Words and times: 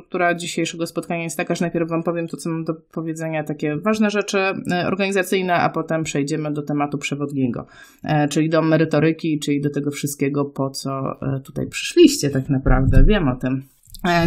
struktura 0.00 0.34
dzisiejszego 0.34 0.86
spotkania 0.86 1.22
jest 1.22 1.36
taka, 1.36 1.54
że 1.54 1.64
najpierw 1.64 1.88
Wam 1.88 2.02
powiem 2.02 2.28
to, 2.28 2.36
co 2.36 2.50
mam 2.50 2.64
do 2.64 2.74
powiedzenia, 2.74 3.44
takie 3.44 3.76
ważne 3.76 4.10
rzeczy 4.10 4.38
e, 4.38 4.86
organizacyjne, 4.86 5.54
a 5.54 5.68
potem 5.68 6.04
przejdziemy 6.04 6.52
do 6.52 6.62
tematu 6.62 6.98
przewodniego, 6.98 7.66
e, 8.04 8.28
czyli 8.28 8.50
do 8.50 8.62
merytoryki, 8.62 9.38
czyli 9.38 9.60
do 9.60 9.70
tego 9.70 9.90
wszystkiego, 9.90 10.44
po 10.44 10.70
co 10.70 10.90
e, 11.22 11.40
tutaj 11.40 11.66
przyszliście 11.66 12.30
tak 12.30 12.48
naprawdę. 12.48 13.04
Wiem 13.04 13.28
o 13.28 13.36
tym. 13.36 13.62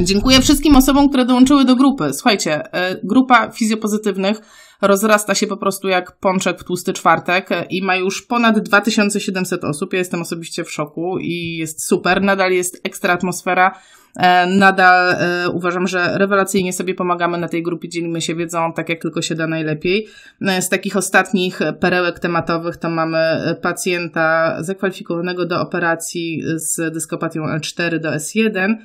Dziękuję 0.04 0.42
wszystkim 0.42 0.76
osobom, 0.76 1.10
które 1.10 1.26
dołączyły 1.26 1.66
do 1.66 1.76
grupy. 1.76 2.14
Słuchajcie, 2.14 2.62
grupa 3.04 3.52
fizjopozytywnych 3.52 4.42
rozrasta 4.88 5.36
się 5.36 5.48
po 5.48 5.58
prostu 5.58 5.88
jak 5.88 6.12
pączek 6.12 6.60
w 6.60 6.64
tłusty 6.64 6.94
czwartek 6.94 7.50
i 7.70 7.82
ma 7.82 7.96
już 7.96 8.22
ponad 8.22 8.60
2700 8.60 9.64
osób. 9.64 9.94
Ja 9.94 10.00
jestem 10.00 10.22
osobiście 10.22 10.64
w 10.64 10.72
szoku 10.72 11.18
i 11.20 11.58
jest 11.58 11.88
super. 11.88 12.22
Nadal 12.22 12.52
jest 12.52 12.82
ekstra 12.84 13.14
atmosfera. 13.14 13.80
E, 14.16 14.48
nadal 14.48 15.12
e, 15.12 15.50
uważam, 15.50 15.88
że 15.88 16.18
rewelacyjnie 16.18 16.74
sobie 16.74 16.96
pomagamy 16.96 17.38
na 17.38 17.48
tej 17.48 17.64
grupie, 17.64 17.90
dzielimy 17.90 18.22
się 18.22 18.36
wiedzą 18.36 18.74
tak 18.74 18.90
jak 18.90 19.02
tylko 19.02 19.22
się 19.22 19.36
da 19.36 19.48
najlepiej. 19.48 20.08
E, 20.42 20.62
z 20.62 20.70
takich 20.70 20.98
ostatnich 20.98 21.60
perełek 21.80 22.20
tematowych 22.20 22.78
to 22.78 22.90
mamy 22.90 23.40
pacjenta 23.62 24.58
zakwalifikowanego 24.64 25.46
do 25.46 25.62
operacji 25.62 26.44
z 26.56 26.94
dyskopatią 26.94 27.42
L4 27.42 28.00
do 28.00 28.10
S1, 28.10 28.76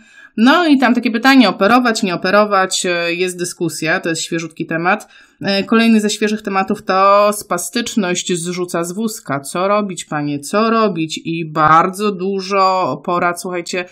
no 0.41 0.66
i 0.66 0.78
tam 0.78 0.95
takie 0.95 1.10
pytanie, 1.10 1.48
operować, 1.48 2.02
nie 2.02 2.15
operować, 2.15 2.87
e, 2.87 3.15
jest 3.15 3.38
dyskusja, 3.38 4.01
to 4.01 4.09
jest 4.09 4.23
świeżutki 4.23 4.66
temat. 4.66 5.09
E, 5.42 5.65
kolejny 5.65 6.01
ze 6.01 6.10
świeżych 6.10 6.42
tematów 6.42 6.83
to 6.83 7.30
spastyczność 7.33 8.33
zrzuca 8.33 8.84
z 8.84 8.93
wózka. 8.93 9.41
Co 9.41 9.69
robić, 9.69 10.05
panie, 10.05 10.41
co 10.41 10.70
robić? 10.70 11.20
I 11.24 11.45
bardzo 11.45 12.12
dużo 12.12 12.96
porad, 13.04 13.40
słuchajcie, 13.40 13.85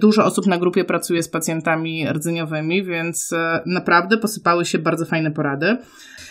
Dużo 0.00 0.24
osób 0.24 0.46
na 0.46 0.58
grupie 0.58 0.84
pracuje 0.84 1.22
z 1.22 1.28
pacjentami 1.28 2.08
rdzeniowymi, 2.12 2.84
więc 2.84 3.30
naprawdę 3.66 4.18
posypały 4.18 4.64
się 4.64 4.78
bardzo 4.78 5.04
fajne 5.04 5.30
porady. 5.30 5.76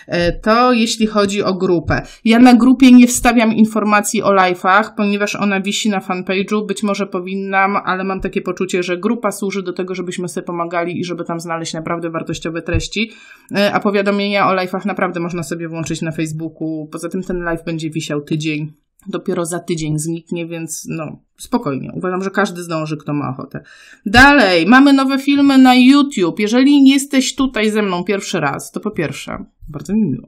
E, 0.08 0.32
to 0.32 0.74
jeśli 0.74 1.08
chodzi 1.08 1.44
o 1.44 1.54
grupę. 1.54 2.02
Ja 2.26 2.40
na 2.40 2.54
grupie 2.54 2.92
nie 2.92 3.08
wstawiam 3.08 3.54
informacji 3.54 4.24
o 4.24 4.30
live'ach, 4.30 4.84
ponieważ 4.98 5.36
ona 5.36 5.62
wisi 5.62 5.90
na 5.90 6.00
fanpage'u. 6.00 6.66
Być 6.68 6.84
może 6.84 7.08
powinnam, 7.08 7.78
ale 7.86 8.04
mam 8.04 8.22
takie 8.22 8.42
poczucie, 8.42 8.84
że 8.84 8.98
grupa 8.98 9.32
służy 9.32 9.64
do 9.64 9.74
tego, 9.74 9.96
żebyśmy 9.96 10.28
sobie 10.28 10.46
pomagali 10.46 11.00
i 11.00 11.04
żeby 11.04 11.24
tam 11.24 11.40
znaleźć 11.40 11.74
naprawdę 11.74 12.10
wartościowe 12.10 12.62
treści. 12.62 13.12
E, 13.56 13.74
a 13.74 13.80
powiadomienia 13.80 14.50
o 14.50 14.56
live'ach 14.56 14.86
naprawdę 14.86 15.20
można 15.20 15.44
sobie 15.44 15.68
włączyć 15.68 16.02
na 16.02 16.12
Facebooku. 16.12 16.88
Poza 16.92 17.10
tym 17.10 17.24
ten 17.24 17.44
live 17.44 17.64
będzie 17.66 17.90
wisiał 17.90 18.22
tydzień 18.22 18.87
dopiero 19.08 19.46
za 19.46 19.60
tydzień 19.60 20.00
zniknie, 20.00 20.48
więc 20.48 20.86
no, 20.90 21.20
spokojnie. 21.38 21.92
Uważam, 21.94 22.24
że 22.24 22.30
każdy 22.30 22.64
zdąży, 22.64 22.98
kto 22.98 23.14
ma 23.14 23.30
ochotę. 23.30 23.64
Dalej, 24.06 24.66
mamy 24.66 24.94
nowe 24.94 25.20
filmy 25.20 25.58
na 25.58 25.76
YouTube. 25.76 26.40
Jeżeli 26.40 26.88
jesteś 26.88 27.36
tutaj 27.36 27.72
ze 27.72 27.82
mną 27.82 28.04
pierwszy 28.04 28.40
raz, 28.40 28.72
to 28.72 28.80
po 28.80 28.92
pierwsze, 28.92 29.46
bardzo 29.68 29.94
mi 29.94 30.02
miło. 30.02 30.28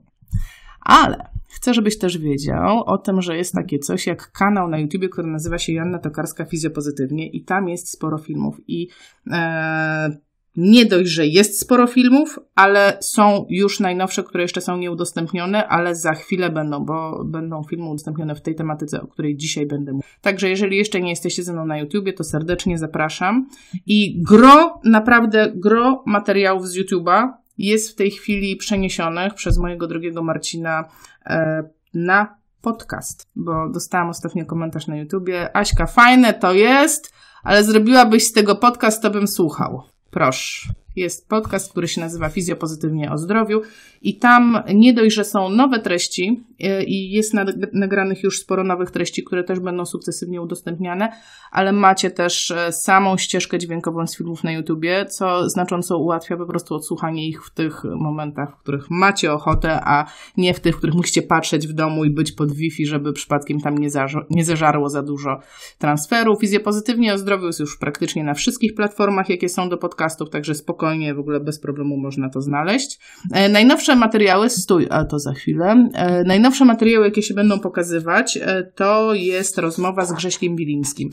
Ale 0.82 1.30
chcę, 1.48 1.74
żebyś 1.74 1.98
też 1.98 2.18
wiedział 2.18 2.84
o 2.84 2.98
tym, 2.98 3.22
że 3.22 3.38
jest 3.38 3.54
takie 3.54 3.80
coś 3.80 4.08
jak 4.08 4.32
kanał 4.32 4.68
na 4.68 4.80
YouTube, 4.80 5.10
który 5.12 5.28
nazywa 5.28 5.58
się 5.58 5.74
Joanna 5.74 6.00
Tokarska 6.00 6.46
Fizjopozytywnie 6.46 7.30
i 7.30 7.44
tam 7.44 7.70
jest 7.70 7.92
sporo 7.92 8.18
filmów 8.18 8.62
i 8.68 8.88
e, 9.32 10.18
nie 10.60 10.86
dość, 10.86 11.10
że 11.10 11.28
jest 11.28 11.60
sporo 11.60 11.88
filmów, 11.88 12.40
ale 12.56 12.98
są 13.02 13.46
już 13.50 13.80
najnowsze, 13.80 14.24
które 14.24 14.44
jeszcze 14.44 14.62
są 14.62 14.78
nieudostępnione, 14.78 15.68
ale 15.68 15.96
za 15.96 16.14
chwilę 16.14 16.50
będą, 16.50 16.86
bo 16.86 17.24
będą 17.26 17.64
filmy 17.64 17.90
udostępnione 17.90 18.36
w 18.36 18.42
tej 18.42 18.56
tematyce, 18.56 19.02
o 19.02 19.08
której 19.08 19.38
dzisiaj 19.38 19.66
będę 19.66 19.92
mówił. 19.92 20.10
Także 20.22 20.50
jeżeli 20.50 20.78
jeszcze 20.78 21.02
nie 21.02 21.10
jesteście 21.10 21.44
ze 21.44 21.54
mną 21.54 21.66
na 21.66 21.78
YouTubie, 21.78 22.14
to 22.14 22.24
serdecznie 22.24 22.78
zapraszam. 22.78 23.50
I 23.86 24.24
gro, 24.24 24.80
naprawdę 24.84 25.52
gro 25.56 26.04
materiałów 26.06 26.68
z 26.68 26.78
YouTube'a 26.78 27.30
jest 27.58 27.92
w 27.92 27.96
tej 27.96 28.12
chwili 28.12 28.56
przeniesionych 28.56 29.34
przez 29.34 29.58
mojego 29.58 29.88
drogiego 29.88 30.24
Marcina 30.24 30.86
e, 31.26 31.64
na 31.94 32.40
podcast, 32.62 33.28
bo 33.36 33.70
dostałam 33.70 34.10
ostatnio 34.10 34.46
komentarz 34.46 34.88
na 34.88 34.98
YouTubie. 34.98 35.58
Aśka, 35.58 35.86
fajne 35.86 36.34
to 36.34 36.54
jest, 36.54 37.14
ale 37.44 37.64
zrobiłabyś 37.64 38.28
z 38.28 38.32
tego 38.32 38.56
podcast, 38.56 39.02
to 39.02 39.10
bym 39.10 39.28
słuchał. 39.28 39.84
Proszę. 40.12 40.70
Jest 40.96 41.28
podcast, 41.28 41.72
który 41.72 41.88
się 41.88 42.02
nazywa 42.02 42.30
Fizjopozytywnie 42.30 43.12
o 43.12 43.18
zdrowiu 43.18 43.62
i 44.02 44.18
tam 44.18 44.64
nie 44.74 44.94
dość, 44.94 45.16
że 45.16 45.24
są 45.24 45.50
nowe 45.50 45.80
treści 45.80 46.44
e, 46.60 46.84
i 46.84 47.12
jest 47.12 47.34
nagranych 47.74 48.24
już 48.24 48.40
sporo 48.40 48.64
nowych 48.64 48.92
treści, 48.92 49.24
które 49.24 49.44
też 49.44 49.60
będą 49.60 49.86
sukcesywnie 49.86 50.42
udostępniane, 50.42 51.12
ale 51.52 51.72
macie 51.72 52.12
też 52.12 52.52
e, 52.52 52.72
samą 52.72 53.18
ścieżkę 53.18 53.60
dźwiękową 53.60 54.08
z 54.08 54.18
filmów 54.18 54.44
na 54.44 54.52
YouTubie, 54.52 55.06
co 55.06 55.50
znacząco 55.50 55.98
ułatwia 55.98 56.38
po 56.38 56.46
prostu 56.46 56.76
odsłuchanie 56.76 57.28
ich 57.28 57.46
w 57.46 57.54
tych 57.54 57.84
momentach, 57.84 58.58
w 58.58 58.62
których 58.62 58.90
macie 58.90 59.34
ochotę, 59.34 59.80
a 59.84 60.06
nie 60.38 60.54
w 60.54 60.60
tych, 60.60 60.76
w 60.76 60.78
których 60.78 60.96
musicie 60.96 61.22
patrzeć 61.22 61.68
w 61.68 61.74
domu 61.74 62.06
i 62.06 62.10
być 62.10 62.32
pod 62.32 62.52
Wi-Fi, 62.52 62.86
żeby 62.86 63.14
przypadkiem 63.14 63.62
tam 63.62 63.78
nie, 63.78 63.90
nie 64.30 64.46
zażarło 64.46 64.90
za 64.90 65.02
dużo 65.02 65.40
transferu. 65.78 66.36
Fizjopozytywnie 66.36 67.14
o 67.14 67.18
zdrowiu 67.18 67.48
jest 67.48 67.60
już 67.60 67.78
praktycznie 67.78 68.24
na 68.24 68.34
wszystkich 68.34 68.76
platformach, 68.76 69.30
jakie 69.30 69.50
są 69.50 69.70
do 69.70 69.78
podcastów, 69.78 70.30
także 70.30 70.56
spokojnie, 70.56 71.14
w 71.14 71.20
ogóle 71.20 71.40
bez 71.40 71.60
problemu 71.60 71.98
można 71.98 72.30
to 72.30 72.42
znaleźć. 72.42 73.00
E, 73.34 73.50
najnowsze 73.90 74.08
materiały, 74.08 74.50
stój, 74.50 74.88
a 74.90 75.06
to 75.06 75.20
za 75.20 75.34
chwilę. 75.34 75.90
E, 75.94 76.24
najnowsze 76.24 76.66
materiały, 76.66 77.06
jakie 77.06 77.22
się 77.22 77.34
będą 77.34 77.60
pokazywać, 77.60 78.38
e, 78.38 78.64
to 78.76 79.14
jest 79.14 79.58
rozmowa 79.58 80.06
z 80.06 80.14
Grześkiem 80.14 80.56
Bilińskim. 80.56 81.10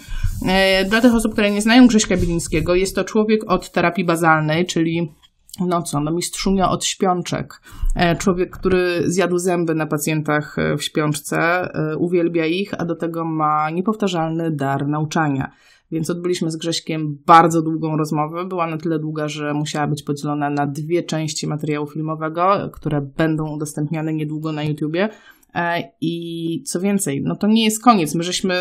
E, 0.46 0.84
dla 0.84 1.00
tych 1.00 1.14
osób, 1.14 1.32
które 1.32 1.50
nie 1.50 1.62
znają 1.62 1.86
Grześka 1.86 2.16
Bilińskiego, 2.16 2.74
jest 2.74 2.94
to 2.94 3.04
człowiek 3.04 3.50
od 3.50 3.70
terapii 3.70 4.04
bazalnej, 4.04 4.66
czyli 4.66 5.12
no 5.60 5.82
co, 5.82 6.00
no 6.00 6.10
mistrzunio 6.10 6.70
od 6.70 6.84
śpiączek. 6.84 7.60
Człowiek, 8.18 8.50
który 8.50 9.02
zjadł 9.06 9.38
zęby 9.38 9.74
na 9.74 9.86
pacjentach 9.86 10.56
w 10.78 10.82
śpiączce, 10.82 11.68
uwielbia 11.98 12.46
ich, 12.46 12.74
a 12.78 12.84
do 12.84 12.96
tego 12.96 13.24
ma 13.24 13.70
niepowtarzalny 13.70 14.50
dar 14.50 14.88
nauczania. 14.88 15.50
Więc 15.90 16.10
odbyliśmy 16.10 16.50
z 16.50 16.56
Grześkiem 16.56 17.18
bardzo 17.26 17.62
długą 17.62 17.96
rozmowę. 17.96 18.44
Była 18.44 18.66
na 18.66 18.76
tyle 18.76 18.98
długa, 18.98 19.28
że 19.28 19.54
musiała 19.54 19.86
być 19.86 20.02
podzielona 20.02 20.50
na 20.50 20.66
dwie 20.66 21.02
części 21.02 21.46
materiału 21.46 21.86
filmowego, 21.86 22.70
które 22.72 23.00
będą 23.00 23.54
udostępniane 23.54 24.12
niedługo 24.12 24.52
na 24.52 24.64
YouTubie. 24.64 25.08
E, 25.56 25.92
I 26.00 26.62
co 26.66 26.80
więcej, 26.80 27.22
no 27.22 27.36
to 27.36 27.46
nie 27.46 27.64
jest 27.64 27.82
koniec. 27.82 28.14
My 28.14 28.22
żeśmy 28.22 28.54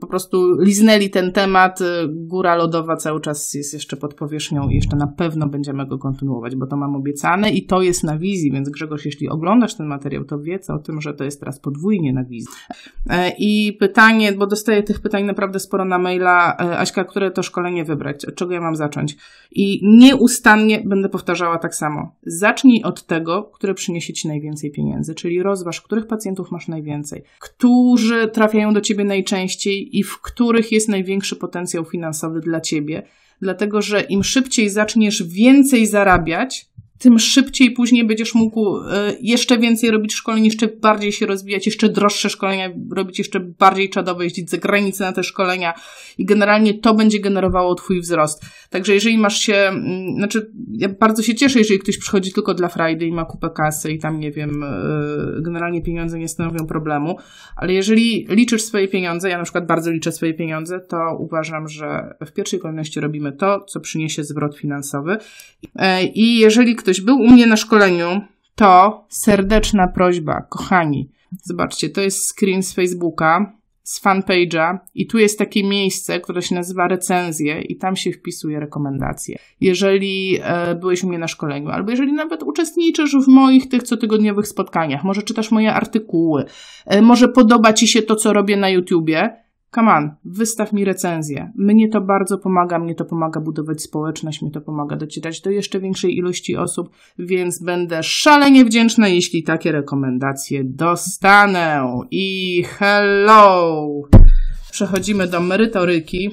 po 0.00 0.06
prostu 0.06 0.60
liznęli 0.60 1.10
ten 1.10 1.32
temat. 1.32 1.78
Góra 2.08 2.54
lodowa 2.54 2.96
cały 2.96 3.20
czas 3.20 3.54
jest 3.54 3.74
jeszcze 3.74 3.96
pod 3.96 4.14
powierzchnią 4.14 4.68
i 4.68 4.74
jeszcze 4.74 4.96
na 4.96 5.06
pewno 5.06 5.48
będziemy 5.48 5.86
go 5.86 5.98
kontynuować, 5.98 6.56
bo 6.56 6.66
to 6.66 6.76
mam 6.76 6.96
obiecane 6.96 7.50
i 7.50 7.66
to 7.66 7.82
jest 7.82 8.04
na 8.04 8.18
wizji. 8.18 8.52
Więc 8.52 8.68
Grzegorz, 8.68 9.04
jeśli 9.04 9.28
oglądasz 9.28 9.74
ten 9.74 9.86
materiał, 9.86 10.24
to 10.24 10.38
wiedz 10.38 10.70
o 10.70 10.78
tym, 10.78 11.00
że 11.00 11.14
to 11.14 11.24
jest 11.24 11.40
teraz 11.40 11.60
podwójnie 11.60 12.12
na 12.12 12.24
wizji. 12.24 12.52
E, 13.10 13.32
I 13.38 13.72
pytanie, 13.72 14.32
bo 14.32 14.46
dostaję 14.46 14.82
tych 14.82 15.00
pytań 15.00 15.24
naprawdę 15.24 15.60
sporo 15.60 15.84
na 15.84 15.98
maila. 15.98 16.56
E, 16.60 16.78
Aśka, 16.78 17.04
które 17.04 17.30
to 17.30 17.42
szkolenie 17.42 17.84
wybrać? 17.84 18.24
Od 18.24 18.34
czego 18.34 18.52
ja 18.52 18.60
mam 18.60 18.76
zacząć? 18.76 19.16
I 19.52 19.80
nieustannie 19.98 20.82
będę 20.86 21.08
powtarzała 21.08 21.58
tak 21.58 21.74
samo. 21.74 22.14
Zacznij 22.26 22.82
od 22.82 23.06
tego, 23.06 23.42
które 23.42 23.74
przyniesie 23.74 24.12
Ci 24.12 24.28
najwięcej 24.28 24.70
pieniędzy, 24.70 25.14
czyli 25.14 25.42
rozważ, 25.42 25.80
których 25.80 26.06
pacjentów 26.06 26.41
masz 26.50 26.68
najwięcej, 26.68 27.22
którzy 27.40 28.28
trafiają 28.28 28.74
do 28.74 28.80
ciebie 28.80 29.04
najczęściej 29.04 29.98
i 29.98 30.02
w 30.02 30.20
których 30.20 30.72
jest 30.72 30.88
największy 30.88 31.36
potencjał 31.36 31.84
finansowy 31.84 32.40
dla 32.40 32.60
ciebie. 32.60 33.02
Dlatego, 33.40 33.82
że 33.82 34.00
im 34.00 34.24
szybciej 34.24 34.70
zaczniesz 34.70 35.22
więcej 35.22 35.86
zarabiać, 35.86 36.66
tym 37.02 37.18
szybciej 37.18 37.70
później 37.70 38.06
będziesz 38.06 38.34
mógł 38.34 38.78
e, 38.78 39.12
jeszcze 39.20 39.58
więcej 39.58 39.90
robić 39.90 40.14
szkoleń, 40.14 40.44
jeszcze 40.44 40.68
bardziej 40.68 41.12
się 41.12 41.26
rozwijać, 41.26 41.66
jeszcze 41.66 41.88
droższe 41.88 42.30
szkolenia 42.30 42.70
robić, 42.92 43.18
jeszcze 43.18 43.40
bardziej 43.40 43.90
czadowe, 43.90 44.24
jeździć 44.24 44.50
za 44.50 44.56
granicę 44.56 45.04
na 45.04 45.12
te 45.12 45.22
szkolenia 45.22 45.74
i 46.18 46.24
generalnie 46.24 46.74
to 46.74 46.94
będzie 46.94 47.20
generowało 47.20 47.74
twój 47.74 48.00
wzrost. 48.00 48.44
Także 48.70 48.94
jeżeli 48.94 49.18
masz 49.18 49.38
się, 49.38 49.72
znaczy 50.16 50.50
ja 50.72 50.88
bardzo 50.88 51.22
się 51.22 51.34
cieszę, 51.34 51.58
jeżeli 51.58 51.80
ktoś 51.80 51.98
przychodzi 51.98 52.32
tylko 52.32 52.54
dla 52.54 52.68
Friday 52.68 53.08
i 53.08 53.12
ma 53.12 53.24
kupę 53.24 53.50
kasy 53.50 53.92
i 53.92 53.98
tam, 53.98 54.20
nie 54.20 54.30
wiem, 54.30 54.62
e, 54.62 54.68
generalnie 55.40 55.82
pieniądze 55.82 56.18
nie 56.18 56.28
stanowią 56.28 56.66
problemu, 56.66 57.16
ale 57.56 57.72
jeżeli 57.72 58.26
liczysz 58.28 58.62
swoje 58.62 58.88
pieniądze, 58.88 59.28
ja 59.28 59.38
na 59.38 59.44
przykład 59.44 59.66
bardzo 59.66 59.90
liczę 59.90 60.12
swoje 60.12 60.34
pieniądze, 60.34 60.80
to 60.80 61.16
uważam, 61.18 61.68
że 61.68 62.14
w 62.26 62.32
pierwszej 62.32 62.60
kolejności 62.60 63.00
robimy 63.00 63.32
to, 63.32 63.60
co 63.60 63.80
przyniesie 63.80 64.24
zwrot 64.24 64.56
finansowy 64.56 65.16
e, 65.76 66.04
i 66.04 66.38
jeżeli 66.38 66.76
ktoś 66.76 66.91
ktoś 66.92 67.00
był 67.00 67.16
u 67.16 67.30
mnie 67.30 67.46
na 67.46 67.56
szkoleniu, 67.56 68.20
to 68.54 69.04
serdeczna 69.08 69.88
prośba, 69.88 70.42
kochani. 70.42 71.10
Zobaczcie, 71.42 71.88
to 71.88 72.00
jest 72.00 72.32
screen 72.32 72.62
z 72.62 72.72
Facebooka, 72.72 73.52
z 73.82 74.02
fanpage'a 74.02 74.78
i 74.94 75.06
tu 75.06 75.18
jest 75.18 75.38
takie 75.38 75.64
miejsce, 75.64 76.20
które 76.20 76.42
się 76.42 76.54
nazywa 76.54 76.88
recenzje 76.88 77.62
i 77.62 77.76
tam 77.76 77.96
się 77.96 78.12
wpisuje 78.12 78.60
rekomendacje. 78.60 79.38
Jeżeli 79.60 80.38
e, 80.42 80.74
byłeś 80.74 81.04
u 81.04 81.08
mnie 81.08 81.18
na 81.18 81.28
szkoleniu, 81.28 81.68
albo 81.68 81.90
jeżeli 81.90 82.12
nawet 82.12 82.42
uczestniczysz 82.42 83.16
w 83.16 83.28
moich 83.28 83.68
tych 83.68 83.82
cotygodniowych 83.82 84.48
spotkaniach, 84.48 85.04
może 85.04 85.22
czytasz 85.22 85.50
moje 85.50 85.74
artykuły, 85.74 86.44
e, 86.86 87.02
może 87.02 87.28
podoba 87.28 87.72
Ci 87.72 87.88
się 87.88 88.02
to, 88.02 88.16
co 88.16 88.32
robię 88.32 88.56
na 88.56 88.70
YouTubie, 88.70 89.41
come 89.74 89.92
on, 89.92 90.10
wystaw 90.24 90.72
mi 90.72 90.84
recenzję. 90.84 91.52
Mnie 91.56 91.88
to 91.88 92.00
bardzo 92.00 92.38
pomaga, 92.38 92.78
mnie 92.78 92.94
to 92.94 93.04
pomaga 93.04 93.40
budować 93.40 93.82
społeczność, 93.82 94.42
mnie 94.42 94.50
to 94.50 94.60
pomaga 94.60 94.96
docierać 94.96 95.40
do 95.40 95.50
jeszcze 95.50 95.80
większej 95.80 96.16
ilości 96.16 96.56
osób, 96.56 96.90
więc 97.18 97.62
będę 97.62 98.02
szalenie 98.02 98.64
wdzięczna, 98.64 99.08
jeśli 99.08 99.42
takie 99.42 99.72
rekomendacje 99.72 100.64
dostanę. 100.64 101.82
I 102.10 102.62
hello! 102.64 103.86
Przechodzimy 104.70 105.26
do 105.26 105.40
merytoryki, 105.40 106.30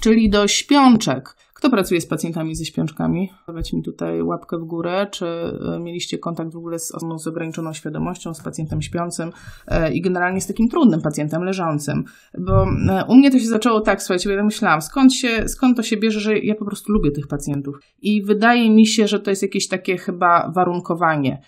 czyli 0.00 0.30
do 0.30 0.48
śpiączek. 0.48 1.37
Kto 1.58 1.70
pracuje 1.70 2.00
z 2.00 2.06
pacjentami 2.06 2.54
ze 2.54 2.64
śpiączkami? 2.64 3.30
Dawać 3.46 3.72
mi 3.72 3.82
tutaj 3.82 4.22
łapkę 4.22 4.58
w 4.58 4.64
górę. 4.64 5.06
Czy 5.10 5.26
e, 5.26 5.80
mieliście 5.80 6.18
kontakt 6.18 6.52
w 6.52 6.56
ogóle 6.56 6.78
z 6.78 6.94
osobą 6.94 7.18
z 7.18 7.26
ograniczoną 7.26 7.72
świadomością, 7.72 8.34
z 8.34 8.42
pacjentem 8.42 8.82
śpiącym 8.82 9.30
e, 9.66 9.92
i 9.92 10.00
generalnie 10.00 10.40
z 10.40 10.46
takim 10.46 10.68
trudnym 10.68 11.00
pacjentem 11.00 11.42
leżącym? 11.42 12.04
Bo 12.38 12.62
e, 12.62 13.04
u 13.08 13.14
mnie 13.14 13.30
to 13.30 13.38
się 13.38 13.46
zaczęło 13.46 13.80
tak, 13.80 14.02
słuchajcie, 14.02 14.28
bo 14.28 14.34
ja 14.34 14.44
myślałam, 14.44 14.82
skąd, 14.82 15.14
się, 15.14 15.48
skąd 15.48 15.76
to 15.76 15.82
się 15.82 15.96
bierze, 15.96 16.20
że 16.20 16.38
ja 16.38 16.54
po 16.54 16.64
prostu 16.64 16.92
lubię 16.92 17.10
tych 17.10 17.26
pacjentów. 17.26 17.78
I 18.02 18.22
wydaje 18.22 18.70
mi 18.70 18.86
się, 18.86 19.08
że 19.08 19.20
to 19.20 19.30
jest 19.30 19.42
jakieś 19.42 19.68
takie 19.68 19.96
chyba 19.96 20.52
warunkowanie 20.54 21.42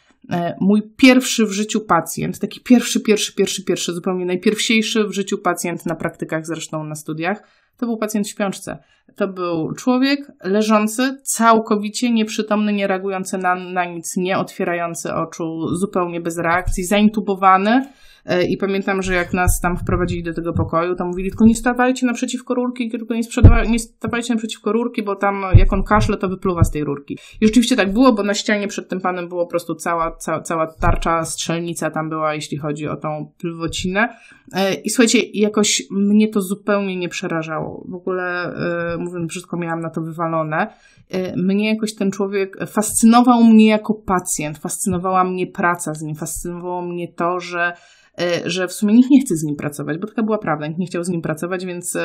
mój 0.61 0.83
pierwszy 0.97 1.47
w 1.47 1.53
życiu 1.53 1.81
pacjent, 1.81 2.39
taki 2.39 2.61
pierwszy, 2.61 3.01
pierwszy, 3.01 3.35
pierwszy, 3.35 3.65
pierwszy, 3.65 3.93
zupełnie 3.93 4.27
najpierwsiejszy 4.27 5.05
w 5.05 5.13
życiu 5.13 5.39
pacjent 5.39 5.87
na 5.87 5.95
praktykach, 5.95 6.47
zresztą 6.47 6.85
na 6.85 6.95
studiach, 6.95 7.43
to 7.77 7.87
był 7.87 7.97
pacjent 7.97 8.27
w 8.27 8.31
śpiączce. 8.31 8.79
To 9.17 9.29
był 9.29 9.73
człowiek 9.73 10.33
leżący, 10.45 11.19
całkowicie 11.23 12.11
nieprzytomny, 12.11 12.73
nie 12.73 12.87
reagujący 12.87 13.39
na, 13.39 13.55
na 13.55 13.85
nic, 13.85 14.17
nie 14.17 14.39
otwierający 14.39 15.15
oczu, 15.15 15.77
zupełnie 15.77 16.21
bez 16.21 16.39
reakcji, 16.39 16.85
zaintubowany 16.85 17.83
E, 18.27 18.45
I 18.45 18.57
pamiętam, 18.57 19.03
że 19.03 19.15
jak 19.15 19.33
nas 19.33 19.61
tam 19.61 19.77
wprowadzili 19.77 20.23
do 20.23 20.35
tego 20.35 20.53
pokoju, 20.53 20.95
to 20.95 21.05
mówili, 21.05 21.31
tylko 21.31 21.47
nie 21.47 21.55
stawajcie 21.55 22.07
naprzeciwko 22.07 22.55
rurki, 22.55 22.91
tylko 22.91 23.15
nie, 23.15 23.21
nie 23.69 23.79
stawajcie 23.79 24.35
naprzeciwko 24.35 24.73
rurki, 24.73 25.03
bo 25.03 25.17
tam 25.17 25.45
jak 25.55 25.73
on 25.73 25.83
kaszle, 25.83 26.17
to 26.17 26.29
wypluwa 26.29 26.65
z 26.65 26.71
tej 26.71 26.85
rurki. 26.85 27.19
I 27.41 27.47
rzeczywiście 27.47 27.77
tak 27.77 27.93
było, 27.93 28.13
bo 28.13 28.23
na 28.23 28.35
ścianie 28.35 28.69
przed 28.69 28.89
tym 28.89 29.01
panem 29.01 29.29
było 29.29 29.45
po 29.45 29.51
prostu 29.51 29.75
cała, 29.75 30.17
cała, 30.17 30.41
cała 30.41 30.67
tarcza, 30.67 31.25
strzelnica 31.25 31.91
tam 31.91 32.09
była, 32.09 32.35
jeśli 32.35 32.59
chodzi 32.59 32.89
o 32.89 32.97
tą 32.97 33.33
plwocinę. 33.39 34.09
E, 34.53 34.75
I 34.75 34.91
słuchajcie, 34.91 35.19
jakoś 35.35 35.83
mnie 35.91 36.29
to 36.29 36.41
zupełnie 36.41 36.97
nie 36.97 37.09
przerażało. 37.09 37.85
W 37.89 37.95
ogóle, 37.95 38.55
e, 38.55 38.99
mówiąc 39.01 39.27
brzydko, 39.27 39.57
miałam 39.57 39.81
na 39.81 39.91
to 39.91 40.01
wywalone. 40.01 40.67
Mnie 41.37 41.75
jakoś 41.75 41.95
ten 41.95 42.11
człowiek 42.11 42.57
fascynował 42.67 43.45
mnie 43.45 43.67
jako 43.67 43.95
pacjent, 43.95 44.59
fascynowała 44.59 45.25
mnie 45.25 45.47
praca 45.47 45.95
z 45.95 46.03
nim, 46.03 46.17
fascynowało 46.17 46.83
mnie 46.83 47.13
to, 47.13 47.41
że 47.41 47.73
że 48.45 48.69
w 48.69 48.73
sumie 48.73 48.95
nikt 48.95 49.11
nie 49.11 49.21
chce 49.21 49.37
z 49.37 49.43
nim 49.43 49.57
pracować, 49.57 49.99
bo 49.99 50.07
taka 50.07 50.23
była 50.23 50.39
prawda, 50.39 50.67
nikt 50.67 50.79
nie 50.79 50.87
chciał 50.87 51.05
z 51.05 51.09
nim 51.09 51.23
pracować, 51.23 51.67
więc 51.67 51.97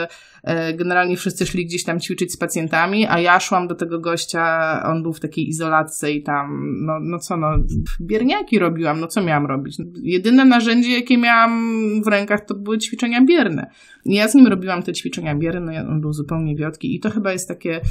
e, 0.44 0.74
generalnie 0.74 1.18
wszyscy 1.18 1.46
szli 1.46 1.66
gdzieś 1.66 1.84
tam 1.84 2.00
ćwiczyć 2.00 2.34
z 2.34 2.38
pacjentami, 2.38 3.08
a 3.10 3.20
ja 3.20 3.40
szłam 3.40 3.68
do 3.68 3.76
tego 3.76 4.00
gościa, 4.00 4.84
on 4.86 5.04
był 5.04 5.14
w 5.14 5.20
takiej 5.20 5.48
izolacji 5.48 6.18
i 6.18 6.24
tam, 6.24 6.76
no, 6.86 7.00
no 7.02 7.20
co, 7.20 7.38
no, 7.38 7.48
bierniaki 8.02 8.60
robiłam, 8.60 9.00
no 9.00 9.08
co 9.08 9.24
miałam 9.24 9.46
robić? 9.46 9.78
Jedyne 10.04 10.46
narzędzie, 10.46 10.92
jakie 10.92 11.18
miałam 11.18 11.76
w 12.04 12.08
rękach, 12.08 12.46
to 12.46 12.56
były 12.56 12.78
ćwiczenia 12.78 13.26
bierne. 13.26 13.70
Ja 14.06 14.28
z 14.28 14.36
nim 14.36 14.48
robiłam 14.48 14.84
te 14.84 14.94
ćwiczenia 14.94 15.36
bierne, 15.36 15.88
on 15.90 16.02
był 16.02 16.14
zupełnie 16.14 16.56
wiotki 16.56 16.96
i 16.96 17.00
to 17.00 17.10
chyba 17.10 17.32
jest 17.32 17.48
takie, 17.48 17.82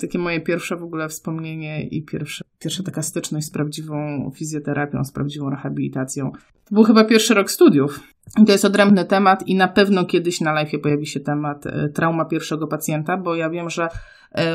takie 0.00 0.18
moje 0.18 0.40
pierwsze 0.40 0.76
w 0.76 0.82
ogóle 0.82 1.08
wspomnienie 1.08 1.86
i 1.86 2.02
pierwsze, 2.02 2.44
pierwsza 2.58 2.82
taka 2.82 3.02
styczność 3.02 3.46
z 3.46 3.50
prawdziwą 3.50 4.30
fizjoterapią, 4.34 5.04
z 5.04 5.12
prawdziwą 5.12 5.50
rehabilitacją. 5.50 6.32
To 6.64 6.74
był 6.74 6.84
chyba 6.84 7.04
pierwszy 7.04 7.34
rok 7.34 7.50
studiów. 7.56 8.00
To 8.46 8.52
jest 8.52 8.64
odrębny 8.64 9.04
temat 9.04 9.48
i 9.48 9.54
na 9.54 9.68
pewno 9.68 10.04
kiedyś 10.04 10.40
na 10.40 10.52
live 10.52 10.80
pojawi 10.82 11.06
się 11.06 11.20
temat 11.20 11.66
e, 11.66 11.88
trauma 11.88 12.24
pierwszego 12.24 12.66
pacjenta, 12.66 13.16
bo 13.16 13.34
ja 13.34 13.50
wiem, 13.50 13.70
że 13.70 13.88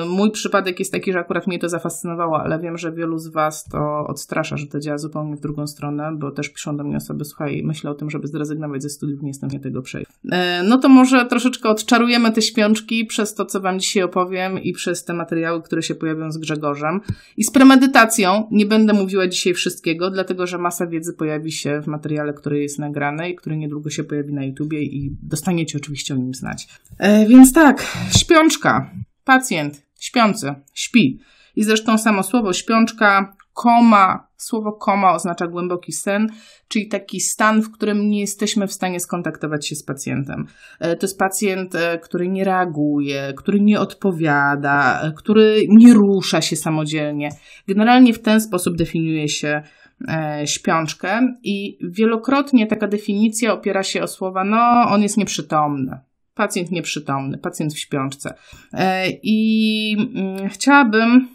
mój 0.09 0.31
przypadek 0.31 0.79
jest 0.79 0.91
taki, 0.91 1.13
że 1.13 1.19
akurat 1.19 1.47
mnie 1.47 1.59
to 1.59 1.69
zafascynowało, 1.69 2.41
ale 2.41 2.59
wiem, 2.59 2.77
że 2.77 2.91
wielu 2.91 3.19
z 3.19 3.27
Was 3.27 3.63
to 3.63 4.07
odstrasza, 4.07 4.57
że 4.57 4.67
to 4.67 4.79
działa 4.79 4.97
zupełnie 4.97 5.35
w 5.35 5.39
drugą 5.39 5.67
stronę, 5.67 6.11
bo 6.17 6.31
też 6.31 6.49
piszą 6.49 6.77
do 6.77 6.83
mnie 6.83 6.97
osoby, 6.97 7.25
słuchaj, 7.25 7.61
myślę 7.63 7.91
o 7.91 7.93
tym, 7.93 8.09
żeby 8.09 8.27
zrezygnować 8.27 8.83
ze 8.83 8.89
studiów, 8.89 9.21
nie 9.21 9.27
jestem 9.27 9.49
w 9.49 9.61
tego 9.61 9.81
przejść. 9.81 10.11
E, 10.31 10.63
no 10.63 10.77
to 10.77 10.89
może 10.89 11.25
troszeczkę 11.25 11.69
odczarujemy 11.69 12.31
te 12.31 12.41
śpiączki 12.41 13.05
przez 13.05 13.33
to, 13.33 13.45
co 13.45 13.61
Wam 13.61 13.79
dzisiaj 13.79 14.03
opowiem 14.03 14.59
i 14.59 14.73
przez 14.73 15.05
te 15.05 15.13
materiały, 15.13 15.61
które 15.61 15.83
się 15.83 15.95
pojawią 15.95 16.31
z 16.31 16.37
Grzegorzem. 16.37 17.01
I 17.37 17.43
z 17.43 17.51
premedytacją 17.51 18.47
nie 18.51 18.65
będę 18.65 18.93
mówiła 18.93 19.27
dzisiaj 19.27 19.53
wszystkiego, 19.53 20.11
dlatego, 20.11 20.47
że 20.47 20.57
masa 20.57 20.87
wiedzy 20.87 21.13
pojawi 21.13 21.51
się 21.51 21.81
w 21.81 21.87
materiale, 21.87 22.33
który 22.33 22.61
jest 22.61 22.79
nagrany 22.79 23.29
i 23.29 23.35
który 23.35 23.57
niedługo 23.57 23.89
się 23.89 24.03
pojawi 24.03 24.33
na 24.33 24.43
YouTubie 24.43 24.83
i 24.83 25.15
dostaniecie 25.23 25.77
oczywiście 25.77 26.13
o 26.13 26.17
nim 26.17 26.33
znać. 26.33 26.67
E, 26.97 27.25
więc 27.25 27.53
tak, 27.53 27.87
śpiączka. 28.17 28.91
Pacjent 29.23 29.87
śpiący, 29.99 30.55
śpi. 30.73 31.19
I 31.55 31.63
zresztą 31.63 31.97
samo 31.97 32.23
słowo 32.23 32.53
śpiączka, 32.53 33.35
koma, 33.53 34.27
słowo 34.37 34.71
koma 34.71 35.13
oznacza 35.13 35.47
głęboki 35.47 35.91
sen, 35.91 36.27
czyli 36.67 36.87
taki 36.87 37.19
stan, 37.19 37.61
w 37.61 37.71
którym 37.71 38.09
nie 38.09 38.19
jesteśmy 38.19 38.67
w 38.67 38.73
stanie 38.73 38.99
skontaktować 38.99 39.67
się 39.67 39.75
z 39.75 39.83
pacjentem. 39.83 40.45
E, 40.79 40.95
to 40.95 41.05
jest 41.05 41.19
pacjent, 41.19 41.75
e, 41.75 41.99
który 41.99 42.27
nie 42.27 42.43
reaguje, 42.43 43.33
który 43.37 43.59
nie 43.61 43.79
odpowiada, 43.79 45.01
e, 45.01 45.11
który 45.11 45.61
nie 45.69 45.93
rusza 45.93 46.41
się 46.41 46.55
samodzielnie. 46.55 47.29
Generalnie 47.67 48.13
w 48.13 48.21
ten 48.21 48.41
sposób 48.41 48.77
definiuje 48.77 49.29
się 49.29 49.61
śpiączkę 50.45 51.35
i 51.43 51.77
wielokrotnie 51.81 52.67
taka 52.67 52.87
definicja 52.87 53.53
opiera 53.53 53.83
się 53.83 54.01
o 54.01 54.07
słowa, 54.07 54.43
no 54.43 54.85
on 54.89 55.01
jest 55.01 55.17
nieprzytomny. 55.17 55.99
Pacjent 56.33 56.71
nieprzytomny, 56.71 57.37
pacjent 57.37 57.73
w 57.73 57.79
śpiączce. 57.79 58.33
E, 58.73 59.09
I 59.23 59.97
mm, 60.15 60.49
chciałabym, 60.49 61.27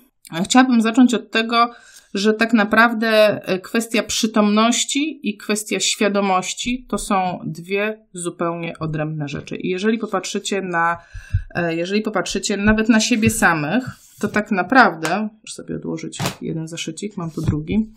chciałabym 0.44 0.82
zacząć 0.82 1.14
od 1.14 1.30
tego, 1.30 1.70
że 2.14 2.34
tak 2.34 2.52
naprawdę 2.52 3.40
e, 3.48 3.58
kwestia 3.58 4.02
przytomności 4.02 5.20
i 5.28 5.36
kwestia 5.36 5.80
świadomości 5.80 6.86
to 6.88 6.98
są 6.98 7.40
dwie 7.46 8.06
zupełnie 8.12 8.78
odrębne 8.78 9.28
rzeczy. 9.28 9.56
I 9.56 9.68
jeżeli 9.68 9.98
popatrzycie 9.98 10.62
na, 10.62 10.98
jeżeli 11.68 12.00
popatrzycie 12.02 12.56
nawet 12.56 12.88
na 12.88 13.00
siebie 13.00 13.30
samych, 13.30 14.05
to 14.20 14.28
tak 14.28 14.50
naprawdę, 14.50 15.28
muszę 15.42 15.54
sobie 15.54 15.76
odłożyć 15.76 16.18
jeden 16.40 16.68
zaszycik, 16.68 17.16
mam 17.16 17.30
tu 17.30 17.42
drugi, 17.42 17.90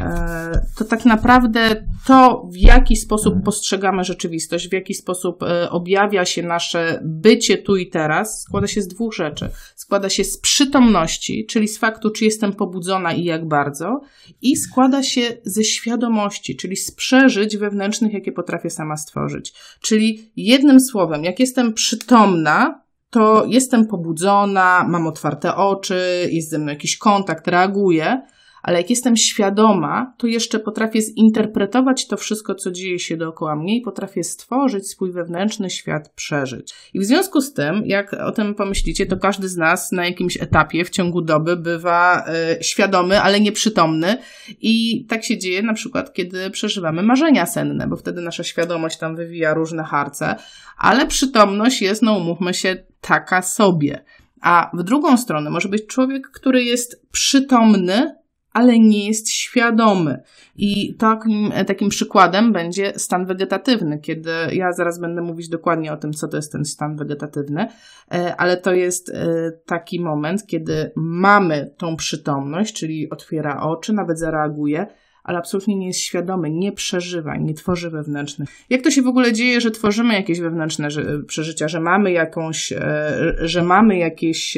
e, 0.00 0.66
to 0.78 0.84
tak 0.84 1.04
naprawdę 1.04 1.86
to, 2.06 2.48
w 2.52 2.56
jaki 2.56 2.96
sposób 2.96 3.34
postrzegamy 3.44 4.04
rzeczywistość, 4.04 4.68
w 4.68 4.72
jaki 4.72 4.94
sposób 4.94 5.42
e, 5.42 5.70
objawia 5.70 6.24
się 6.24 6.42
nasze 6.42 7.00
bycie 7.04 7.58
tu 7.58 7.76
i 7.76 7.90
teraz, 7.90 8.42
składa 8.42 8.66
się 8.66 8.82
z 8.82 8.88
dwóch 8.88 9.14
rzeczy. 9.14 9.48
Składa 9.76 10.08
się 10.08 10.24
z 10.24 10.38
przytomności, 10.38 11.46
czyli 11.46 11.68
z 11.68 11.78
faktu, 11.78 12.10
czy 12.10 12.24
jestem 12.24 12.52
pobudzona 12.52 13.12
i 13.12 13.24
jak 13.24 13.48
bardzo, 13.48 14.00
i 14.42 14.56
składa 14.56 15.02
się 15.02 15.20
ze 15.44 15.64
świadomości, 15.64 16.56
czyli 16.56 16.76
z 16.76 16.90
przeżyć 16.90 17.56
wewnętrznych, 17.56 18.12
jakie 18.12 18.32
potrafię 18.32 18.70
sama 18.70 18.96
stworzyć. 18.96 19.54
Czyli 19.80 20.30
jednym 20.36 20.80
słowem, 20.80 21.24
jak 21.24 21.40
jestem 21.40 21.74
przytomna, 21.74 22.81
to 23.12 23.44
jestem 23.48 23.86
pobudzona, 23.86 24.84
mam 24.88 25.06
otwarte 25.06 25.56
oczy, 25.56 26.28
jest 26.30 26.50
ze 26.50 26.58
mną 26.58 26.68
jakiś 26.68 26.98
kontakt, 26.98 27.48
reaguję, 27.48 28.22
ale 28.62 28.78
jak 28.78 28.90
jestem 28.90 29.16
świadoma, 29.16 30.14
to 30.18 30.26
jeszcze 30.26 30.58
potrafię 30.58 31.00
zinterpretować 31.02 32.06
to 32.06 32.16
wszystko, 32.16 32.54
co 32.54 32.70
dzieje 32.70 32.98
się 32.98 33.16
dookoła 33.16 33.56
mnie 33.56 33.78
i 33.78 33.80
potrafię 33.80 34.24
stworzyć 34.24 34.90
swój 34.90 35.12
wewnętrzny 35.12 35.70
świat, 35.70 36.12
przeżyć. 36.14 36.74
I 36.94 37.00
w 37.00 37.04
związku 37.04 37.40
z 37.40 37.52
tym, 37.52 37.82
jak 37.86 38.12
o 38.12 38.32
tym 38.32 38.54
pomyślicie, 38.54 39.06
to 39.06 39.16
każdy 39.16 39.48
z 39.48 39.56
nas 39.56 39.92
na 39.92 40.06
jakimś 40.06 40.42
etapie 40.42 40.84
w 40.84 40.90
ciągu 40.90 41.22
doby 41.22 41.56
bywa 41.56 42.24
y, 42.60 42.64
świadomy, 42.64 43.20
ale 43.20 43.40
nieprzytomny 43.40 44.16
i 44.60 45.06
tak 45.08 45.24
się 45.24 45.38
dzieje 45.38 45.62
na 45.62 45.74
przykład, 45.74 46.12
kiedy 46.12 46.50
przeżywamy 46.50 47.02
marzenia 47.02 47.46
senne, 47.46 47.86
bo 47.88 47.96
wtedy 47.96 48.20
nasza 48.20 48.44
świadomość 48.44 48.98
tam 48.98 49.16
wywija 49.16 49.54
różne 49.54 49.84
harce, 49.84 50.34
ale 50.78 51.06
przytomność 51.06 51.82
jest, 51.82 52.02
no 52.02 52.18
umówmy 52.18 52.54
się, 52.54 52.76
taka 53.00 53.42
sobie. 53.42 54.04
A 54.40 54.70
w 54.74 54.82
drugą 54.82 55.16
stronę 55.16 55.50
może 55.50 55.68
być 55.68 55.86
człowiek, 55.86 56.28
który 56.28 56.64
jest 56.64 57.02
przytomny, 57.12 58.21
ale 58.52 58.78
nie 58.78 59.06
jest 59.06 59.30
świadomy. 59.30 60.22
I 60.56 60.94
takim, 60.94 61.52
takim 61.66 61.88
przykładem 61.88 62.52
będzie 62.52 62.92
stan 62.96 63.26
wegetatywny, 63.26 63.98
kiedy 63.98 64.30
ja 64.52 64.72
zaraz 64.72 65.00
będę 65.00 65.22
mówić 65.22 65.48
dokładnie 65.48 65.92
o 65.92 65.96
tym, 65.96 66.12
co 66.12 66.28
to 66.28 66.36
jest 66.36 66.52
ten 66.52 66.64
stan 66.64 66.96
wegetatywny, 66.96 67.66
e, 68.12 68.36
ale 68.36 68.56
to 68.56 68.72
jest 68.72 69.08
e, 69.08 69.24
taki 69.66 70.00
moment, 70.00 70.46
kiedy 70.46 70.92
mamy 70.96 71.74
tą 71.78 71.96
przytomność, 71.96 72.74
czyli 72.74 73.10
otwiera 73.10 73.62
oczy, 73.62 73.92
nawet 73.92 74.18
zareaguje, 74.18 74.86
ale 75.24 75.38
absolutnie 75.38 75.76
nie 75.76 75.86
jest 75.86 76.00
świadomy, 76.00 76.50
nie 76.50 76.72
przeżywa, 76.72 77.36
nie 77.36 77.54
tworzy 77.54 77.90
wewnętrznych. 77.90 78.48
Jak 78.70 78.82
to 78.82 78.90
się 78.90 79.02
w 79.02 79.06
ogóle 79.06 79.32
dzieje, 79.32 79.60
że 79.60 79.70
tworzymy 79.70 80.14
jakieś 80.14 80.40
wewnętrzne 80.40 80.88
przeżycia, 81.26 81.68
że 81.68 81.80
mamy 81.80 82.12
jakąś, 82.12 82.72
e, 82.72 83.34
że 83.40 83.62
mamy 83.62 83.98
jakieś 83.98 84.56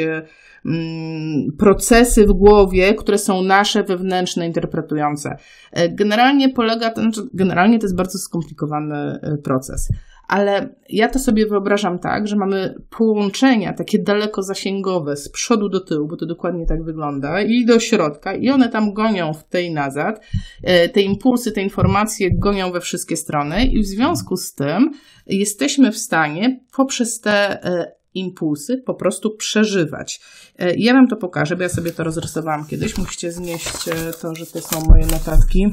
Mm, 0.67 1.53
procesy 1.59 2.27
w 2.27 2.33
głowie, 2.33 2.95
które 2.95 3.19
są 3.19 3.43
nasze 3.43 3.83
wewnętrzne, 3.83 4.47
interpretujące. 4.47 5.37
E, 5.73 5.89
generalnie 5.89 6.49
polega, 6.49 6.95
znaczy 6.95 7.21
generalnie 7.35 7.79
to 7.79 7.85
jest 7.85 7.97
bardzo 7.97 8.19
skomplikowany 8.19 8.97
e, 8.97 9.37
proces, 9.45 9.89
ale 10.29 10.75
ja 10.89 11.09
to 11.09 11.19
sobie 11.19 11.47
wyobrażam 11.47 11.99
tak, 11.99 12.29
że 12.29 12.37
mamy 12.37 12.75
połączenia 12.91 13.73
takie 13.73 13.99
daleko-zasięgowe 13.99 15.17
z 15.17 15.29
przodu 15.29 15.69
do 15.69 15.81
tyłu, 15.81 16.09
bo 16.09 16.17
to 16.17 16.27
dokładnie 16.27 16.67
tak 16.67 16.85
wygląda, 16.85 17.43
i 17.43 17.65
do 17.65 17.81
środka, 17.81 18.35
i 18.35 18.51
one 18.51 18.69
tam 18.69 18.93
gonią 18.93 19.35
w 19.35 19.45
tej 19.45 19.73
nazad. 19.73 20.21
E, 20.63 20.89
te 20.89 21.01
impulsy, 21.01 21.53
te 21.53 21.63
informacje 21.63 22.39
gonią 22.39 22.73
we 22.73 22.81
wszystkie 22.81 23.17
strony, 23.17 23.67
i 23.67 23.83
w 23.83 23.87
związku 23.87 24.37
z 24.37 24.55
tym 24.55 24.91
jesteśmy 25.27 25.93
w 25.93 25.99
stanie 25.99 26.61
poprzez 26.77 27.21
te 27.21 27.65
e, 27.65 27.93
impulsy 28.15 28.83
po 28.87 28.95
prostu 28.95 29.37
przeżywać. 29.37 30.21
E, 30.59 30.75
ja 30.77 30.93
Wam 30.93 31.09
to 31.09 31.17
pokażę, 31.17 31.57
bo 31.57 31.63
ja 31.63 31.69
sobie 31.69 31.91
to 31.91 32.05
rozrysowałam 32.05 32.67
kiedyś. 32.67 32.99
Musicie 32.99 33.33
znieść 33.33 33.71
to, 34.21 34.35
że 34.35 34.47
to 34.47 34.61
są 34.61 34.81
moje 34.81 35.07
notatki. 35.07 35.73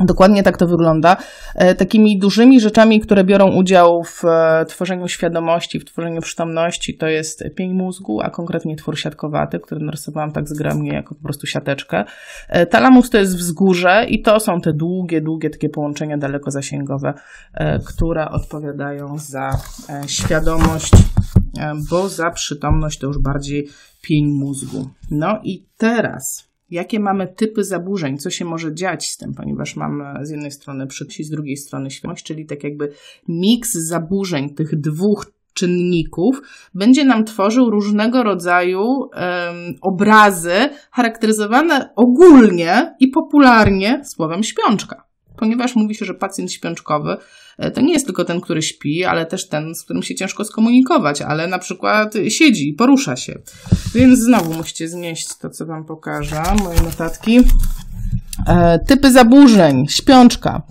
Dokładnie 0.00 0.42
tak 0.42 0.56
to 0.56 0.66
wygląda. 0.66 1.16
E, 1.54 1.74
takimi 1.74 2.18
dużymi 2.18 2.60
rzeczami, 2.60 3.00
które 3.00 3.24
biorą 3.24 3.52
udział 3.52 4.02
w 4.04 4.24
e, 4.24 4.64
tworzeniu 4.64 5.08
świadomości, 5.08 5.80
w 5.80 5.84
tworzeniu 5.84 6.20
przytomności, 6.20 6.96
to 6.96 7.06
jest 7.06 7.44
pień 7.56 7.72
mózgu, 7.72 8.20
a 8.20 8.30
konkretnie 8.30 8.76
twór 8.76 8.98
siatkowaty, 8.98 9.58
który 9.60 9.84
narysowałam 9.84 10.32
tak 10.32 10.48
zgrabnie 10.48 10.92
jako 10.92 11.14
po 11.14 11.22
prostu 11.22 11.46
siateczkę. 11.46 12.04
E, 12.48 12.66
talamus 12.66 13.10
to 13.10 13.18
jest 13.18 13.36
wzgórze 13.36 14.06
i 14.08 14.22
to 14.22 14.40
są 14.40 14.60
te 14.60 14.72
długie, 14.72 15.20
długie 15.20 15.50
takie 15.50 15.68
połączenia 15.68 16.18
daleko-zasięgowe, 16.18 17.14
które 17.86 18.28
odpowiadają 18.28 19.18
za 19.18 19.50
świadomość, 20.06 20.92
bo 21.90 22.08
za 22.08 22.30
przytomność 22.30 22.98
to 22.98 23.06
już 23.06 23.18
bardziej 23.18 23.68
pień 24.02 24.24
mózgu. 24.26 24.88
No 25.10 25.40
i 25.44 25.66
teraz 25.76 26.49
jakie 26.70 27.00
mamy 27.00 27.28
typy 27.36 27.64
zaburzeń, 27.64 28.18
co 28.18 28.30
się 28.30 28.44
może 28.44 28.74
dziać 28.74 29.10
z 29.10 29.16
tym, 29.16 29.34
ponieważ 29.34 29.76
mamy 29.76 30.26
z 30.26 30.30
jednej 30.30 30.50
strony 30.50 30.86
przyczyny, 30.86 31.26
z 31.26 31.30
drugiej 31.30 31.56
strony 31.56 31.90
świadomość, 31.90 32.24
czyli 32.24 32.46
tak 32.46 32.64
jakby 32.64 32.92
miks 33.28 33.72
zaburzeń 33.72 34.54
tych 34.54 34.80
dwóch 34.80 35.26
czynników 35.54 36.42
będzie 36.74 37.04
nam 37.04 37.24
tworzył 37.24 37.70
różnego 37.70 38.22
rodzaju 38.22 38.82
um, 38.82 39.10
obrazy 39.82 40.54
charakteryzowane 40.90 41.90
ogólnie 41.96 42.94
i 43.00 43.08
popularnie 43.08 44.02
słowem 44.04 44.42
śpiączka 44.42 45.09
ponieważ 45.40 45.76
mówi 45.76 45.94
się, 45.94 46.04
że 46.04 46.14
pacjent 46.14 46.52
śpiączkowy 46.52 47.16
e, 47.58 47.70
to 47.70 47.80
nie 47.80 47.92
jest 47.92 48.06
tylko 48.06 48.24
ten, 48.24 48.40
który 48.40 48.62
śpi, 48.62 49.04
ale 49.04 49.26
też 49.26 49.48
ten, 49.48 49.74
z 49.74 49.82
którym 49.82 50.02
się 50.02 50.14
ciężko 50.14 50.44
skomunikować, 50.44 51.22
ale 51.22 51.46
na 51.46 51.58
przykład 51.58 52.14
siedzi, 52.28 52.72
porusza 52.72 53.16
się. 53.16 53.38
Więc 53.94 54.18
znowu 54.18 54.54
musicie 54.54 54.88
znieść 54.88 55.28
to, 55.40 55.50
co 55.50 55.66
Wam 55.66 55.84
pokażę, 55.84 56.42
moje 56.64 56.82
notatki. 56.82 57.40
E, 58.46 58.78
typy 58.78 59.12
zaburzeń, 59.12 59.86
śpiączka. 59.88 60.62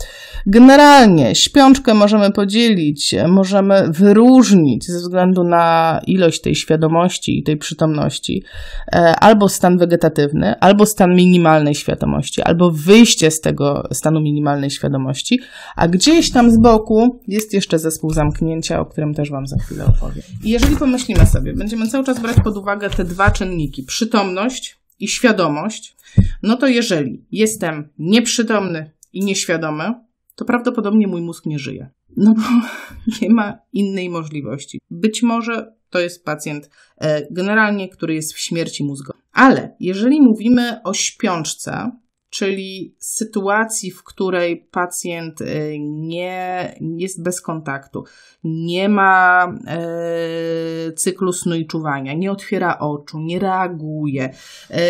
Generalnie 0.45 1.35
śpiączkę 1.35 1.93
możemy 1.93 2.31
podzielić, 2.31 3.15
możemy 3.27 3.89
wyróżnić 3.89 4.85
ze 4.85 4.99
względu 4.99 5.43
na 5.43 5.99
ilość 6.07 6.41
tej 6.41 6.55
świadomości 6.55 7.39
i 7.39 7.43
tej 7.43 7.57
przytomności, 7.57 8.43
e, 8.91 9.15
albo 9.19 9.49
stan 9.49 9.77
wegetatywny, 9.77 10.59
albo 10.59 10.85
stan 10.85 11.15
minimalnej 11.15 11.75
świadomości, 11.75 12.41
albo 12.41 12.71
wyjście 12.71 13.31
z 13.31 13.41
tego 13.41 13.88
stanu 13.91 14.21
minimalnej 14.21 14.69
świadomości, 14.69 15.39
a 15.75 15.88
gdzieś 15.88 16.31
tam 16.31 16.51
z 16.51 16.59
boku 16.59 17.19
jest 17.27 17.53
jeszcze 17.53 17.79
zespół 17.79 18.13
zamknięcia, 18.13 18.79
o 18.79 18.85
którym 18.85 19.13
też 19.13 19.31
Wam 19.31 19.47
za 19.47 19.57
chwilę 19.57 19.85
opowiem. 19.85 20.23
I 20.43 20.49
jeżeli 20.49 20.75
pomyślimy 20.75 21.25
sobie, 21.25 21.53
będziemy 21.53 21.88
cały 21.88 22.03
czas 22.03 22.19
brać 22.19 22.38
pod 22.43 22.57
uwagę 22.57 22.89
te 22.89 23.03
dwa 23.03 23.31
czynniki, 23.31 23.83
przytomność 23.83 24.78
i 25.00 25.08
świadomość, 25.08 25.96
no 26.44 26.58
to 26.58 26.68
jeżeli 26.68 27.25
jestem 27.32 27.89
nieprzytomny 27.98 28.91
i 29.13 29.25
nieświadomy, 29.25 29.94
to 30.36 30.46
prawdopodobnie 30.46 31.08
mój 31.08 31.22
mózg 31.22 31.46
nie 31.46 31.60
żyje. 31.60 31.89
No 32.18 32.34
bo 32.34 32.41
nie 33.22 33.29
ma 33.29 33.60
innej 33.74 34.10
możliwości. 34.10 34.79
Być 34.89 35.24
może 35.24 35.74
to 35.89 36.00
jest 36.00 36.25
pacjent 36.25 36.70
e, 36.98 37.34
generalnie, 37.34 37.89
który 37.89 38.13
jest 38.13 38.34
w 38.34 38.39
śmierci 38.39 38.84
mózgowej. 38.84 39.22
Ale 39.32 39.75
jeżeli 39.79 40.22
mówimy 40.22 40.84
o 40.84 40.94
śpiączce, 40.94 41.91
czyli 42.29 42.95
sytuacji, 43.00 43.91
w 43.91 44.03
której 44.03 44.67
pacjent 44.71 45.41
e, 45.41 45.45
nie 45.79 46.77
jest 46.79 47.24
bez 47.24 47.41
kontaktu, 47.41 48.03
nie 48.43 48.89
ma 48.89 49.45
e, 49.67 50.91
cyklu 50.91 51.33
snu 51.33 51.55
i 51.55 51.67
czuwania, 51.67 52.13
nie 52.13 52.31
otwiera 52.31 52.79
oczu, 52.79 53.19
nie 53.19 53.39
reaguje, 53.39 54.33
e, 54.69 54.81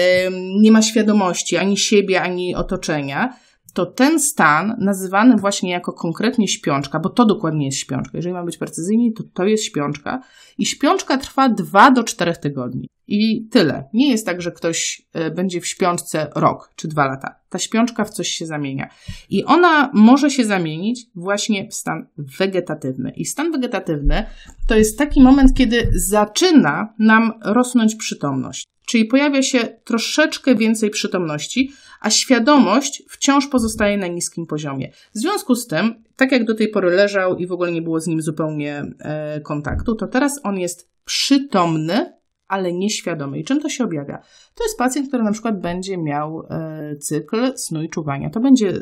nie 0.61 0.71
ma 0.71 0.81
świadomości 0.81 1.57
ani 1.57 1.77
siebie, 1.77 2.21
ani 2.21 2.55
otoczenia, 2.55 3.33
to 3.73 3.85
ten 3.85 4.19
stan 4.19 4.75
nazywany 4.79 5.35
właśnie 5.35 5.71
jako 5.71 5.93
konkretnie 5.93 6.47
śpiączka, 6.47 6.99
bo 6.99 7.09
to 7.09 7.25
dokładnie 7.25 7.65
jest 7.65 7.77
śpiączka. 7.77 8.17
Jeżeli 8.17 8.33
mam 8.33 8.45
być 8.45 8.57
precyzyjni, 8.57 9.13
to 9.13 9.23
to 9.33 9.43
jest 9.43 9.63
śpiączka 9.63 10.21
i 10.57 10.65
śpiączka 10.65 11.17
trwa 11.17 11.49
2 11.49 11.91
do 11.91 12.03
4 12.03 12.33
tygodni. 12.33 12.89
I 13.11 13.47
tyle. 13.51 13.89
Nie 13.93 14.11
jest 14.11 14.25
tak, 14.25 14.41
że 14.41 14.51
ktoś 14.51 15.01
e, 15.13 15.31
będzie 15.31 15.61
w 15.61 15.67
śpiączce 15.67 16.27
rok 16.35 16.73
czy 16.75 16.87
dwa 16.87 17.05
lata. 17.05 17.35
Ta 17.49 17.59
śpiączka 17.59 18.05
w 18.05 18.09
coś 18.09 18.27
się 18.27 18.45
zamienia. 18.45 18.89
I 19.29 19.45
ona 19.45 19.91
może 19.93 20.29
się 20.29 20.45
zamienić 20.45 21.05
właśnie 21.15 21.67
w 21.69 21.73
stan 21.73 22.07
wegetatywny. 22.17 23.13
I 23.15 23.25
stan 23.25 23.51
wegetatywny 23.51 24.25
to 24.67 24.75
jest 24.75 24.97
taki 24.97 25.21
moment, 25.21 25.53
kiedy 25.53 25.89
zaczyna 25.95 26.93
nam 26.99 27.33
rosnąć 27.45 27.95
przytomność. 27.95 28.65
Czyli 28.85 29.05
pojawia 29.05 29.41
się 29.41 29.59
troszeczkę 29.83 30.55
więcej 30.55 30.89
przytomności, 30.89 31.71
a 32.01 32.09
świadomość 32.09 33.03
wciąż 33.09 33.47
pozostaje 33.47 33.97
na 33.97 34.07
niskim 34.07 34.45
poziomie. 34.45 34.91
W 35.15 35.19
związku 35.19 35.55
z 35.55 35.67
tym, 35.67 36.03
tak 36.15 36.31
jak 36.31 36.45
do 36.45 36.55
tej 36.55 36.67
pory 36.67 36.89
leżał 36.89 37.37
i 37.37 37.47
w 37.47 37.51
ogóle 37.51 37.71
nie 37.71 37.81
było 37.81 37.99
z 37.99 38.07
nim 38.07 38.21
zupełnie 38.21 38.83
e, 38.99 39.41
kontaktu, 39.41 39.95
to 39.95 40.07
teraz 40.07 40.39
on 40.43 40.59
jest 40.59 40.89
przytomny, 41.05 42.18
ale 42.49 42.73
nieświadomy. 42.73 43.39
I 43.39 43.43
czym 43.43 43.59
to 43.59 43.69
się 43.69 43.83
objawia? 43.83 44.17
To 44.55 44.63
jest 44.63 44.77
pacjent, 44.77 45.07
który 45.07 45.23
na 45.23 45.31
przykład 45.31 45.61
będzie 45.61 45.97
miał 45.97 46.43
e, 46.49 46.95
cykl 46.95 47.57
snu 47.57 47.83
i 47.83 47.89
czuwania. 47.89 48.29
To 48.29 48.39
będzie 48.39 48.69
e, 48.69 48.81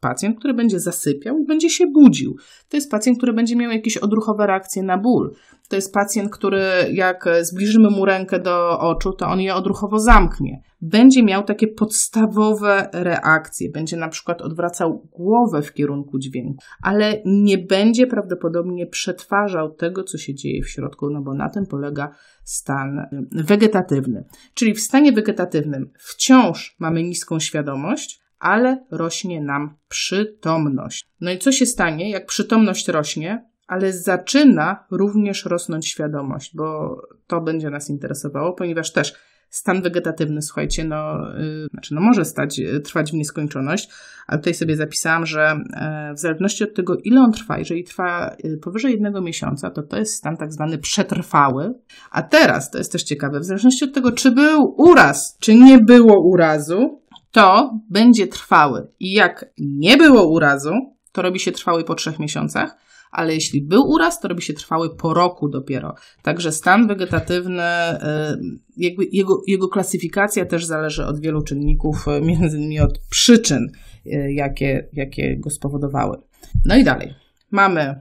pacjent, 0.00 0.38
który 0.38 0.54
będzie 0.54 0.80
zasypiał 0.80 1.38
i 1.38 1.46
będzie 1.46 1.70
się 1.70 1.86
budził. 1.86 2.36
To 2.68 2.76
jest 2.76 2.90
pacjent, 2.90 3.18
który 3.18 3.32
będzie 3.32 3.56
miał 3.56 3.70
jakieś 3.70 3.96
odruchowe 3.96 4.46
reakcje 4.46 4.82
na 4.82 4.98
ból. 4.98 5.34
To 5.74 5.78
jest 5.78 5.94
pacjent, 5.94 6.30
który 6.30 6.62
jak 6.92 7.24
zbliżymy 7.42 7.90
mu 7.90 8.04
rękę 8.04 8.38
do 8.38 8.80
oczu, 8.80 9.12
to 9.12 9.26
on 9.26 9.40
je 9.40 9.54
odruchowo 9.54 9.98
zamknie. 9.98 10.62
Będzie 10.80 11.22
miał 11.22 11.44
takie 11.44 11.68
podstawowe 11.68 12.88
reakcje. 12.92 13.70
Będzie 13.70 13.96
na 13.96 14.08
przykład 14.08 14.42
odwracał 14.42 15.08
głowę 15.12 15.62
w 15.62 15.72
kierunku 15.72 16.18
dźwięku, 16.18 16.54
ale 16.82 17.22
nie 17.24 17.58
będzie 17.58 18.06
prawdopodobnie 18.06 18.86
przetwarzał 18.86 19.74
tego, 19.74 20.04
co 20.04 20.18
się 20.18 20.34
dzieje 20.34 20.62
w 20.62 20.68
środku, 20.68 21.10
no 21.10 21.22
bo 21.22 21.34
na 21.34 21.48
tym 21.48 21.66
polega 21.66 22.14
stan 22.44 23.06
wegetatywny. 23.32 24.24
Czyli 24.54 24.74
w 24.74 24.80
stanie 24.80 25.12
wegetatywnym 25.12 25.90
wciąż 25.98 26.76
mamy 26.78 27.02
niską 27.02 27.40
świadomość, 27.40 28.20
ale 28.38 28.84
rośnie 28.90 29.40
nam 29.40 29.76
przytomność. 29.88 31.04
No 31.20 31.30
i 31.30 31.38
co 31.38 31.52
się 31.52 31.66
stanie, 31.66 32.10
jak 32.10 32.26
przytomność 32.26 32.88
rośnie, 32.88 33.53
ale 33.74 33.92
zaczyna 33.92 34.84
również 34.90 35.44
rosnąć 35.44 35.88
świadomość, 35.88 36.56
bo 36.56 36.96
to 37.26 37.40
będzie 37.40 37.70
nas 37.70 37.90
interesowało, 37.90 38.52
ponieważ 38.52 38.92
też 38.92 39.14
stan 39.50 39.82
wegetatywny, 39.82 40.42
słuchajcie, 40.42 40.84
no, 40.84 41.18
yy, 41.38 41.66
znaczy 41.70 41.94
no 41.94 42.00
może 42.00 42.24
stać, 42.24 42.58
yy, 42.58 42.80
trwać 42.80 43.10
w 43.10 43.14
nieskończoność, 43.14 43.88
ale 44.26 44.38
tutaj 44.38 44.54
sobie 44.54 44.76
zapisałam, 44.76 45.26
że 45.26 45.58
yy, 46.08 46.14
w 46.14 46.18
zależności 46.18 46.64
od 46.64 46.74
tego, 46.74 46.96
ile 47.04 47.20
on 47.20 47.32
trwa, 47.32 47.58
jeżeli 47.58 47.84
trwa 47.84 48.36
y, 48.44 48.58
powyżej 48.62 48.92
jednego 48.92 49.20
miesiąca, 49.20 49.70
to 49.70 49.82
to 49.82 49.96
jest 49.96 50.14
stan 50.14 50.36
tak 50.36 50.52
zwany 50.52 50.78
przetrwały, 50.78 51.74
a 52.10 52.22
teraz, 52.22 52.70
to 52.70 52.78
jest 52.78 52.92
też 52.92 53.02
ciekawe, 53.02 53.40
w 53.40 53.44
zależności 53.44 53.84
od 53.84 53.94
tego, 53.94 54.12
czy 54.12 54.30
był 54.30 54.74
uraz, 54.76 55.38
czy 55.40 55.54
nie 55.54 55.78
było 55.78 56.30
urazu, 56.32 57.02
to 57.32 57.78
będzie 57.90 58.26
trwały. 58.26 58.86
I 59.00 59.12
jak 59.12 59.44
nie 59.58 59.96
było 59.96 60.32
urazu, 60.32 60.72
to 61.12 61.22
robi 61.22 61.40
się 61.40 61.52
trwały 61.52 61.84
po 61.84 61.94
trzech 61.94 62.18
miesiącach, 62.18 62.76
ale 63.14 63.34
jeśli 63.34 63.62
był 63.62 63.82
uraz, 63.88 64.20
to 64.20 64.28
robi 64.28 64.42
się 64.42 64.54
trwały 64.54 64.96
po 64.96 65.14
roku 65.14 65.48
dopiero. 65.48 65.94
Także 66.22 66.52
stan 66.52 66.88
wegetatywny, 66.88 67.62
jakby 68.76 69.04
jego, 69.12 69.42
jego 69.46 69.68
klasyfikacja 69.68 70.46
też 70.46 70.64
zależy 70.64 71.06
od 71.06 71.20
wielu 71.20 71.42
czynników, 71.42 72.08
y, 72.08 72.20
między 72.20 72.56
innymi 72.58 72.80
od 72.80 72.98
przyczyn, 72.98 73.72
y, 74.06 74.32
jakie, 74.32 74.88
jakie 74.92 75.36
go 75.36 75.50
spowodowały. 75.50 76.18
No 76.64 76.76
i 76.76 76.84
dalej. 76.84 77.14
Mamy, 77.50 78.00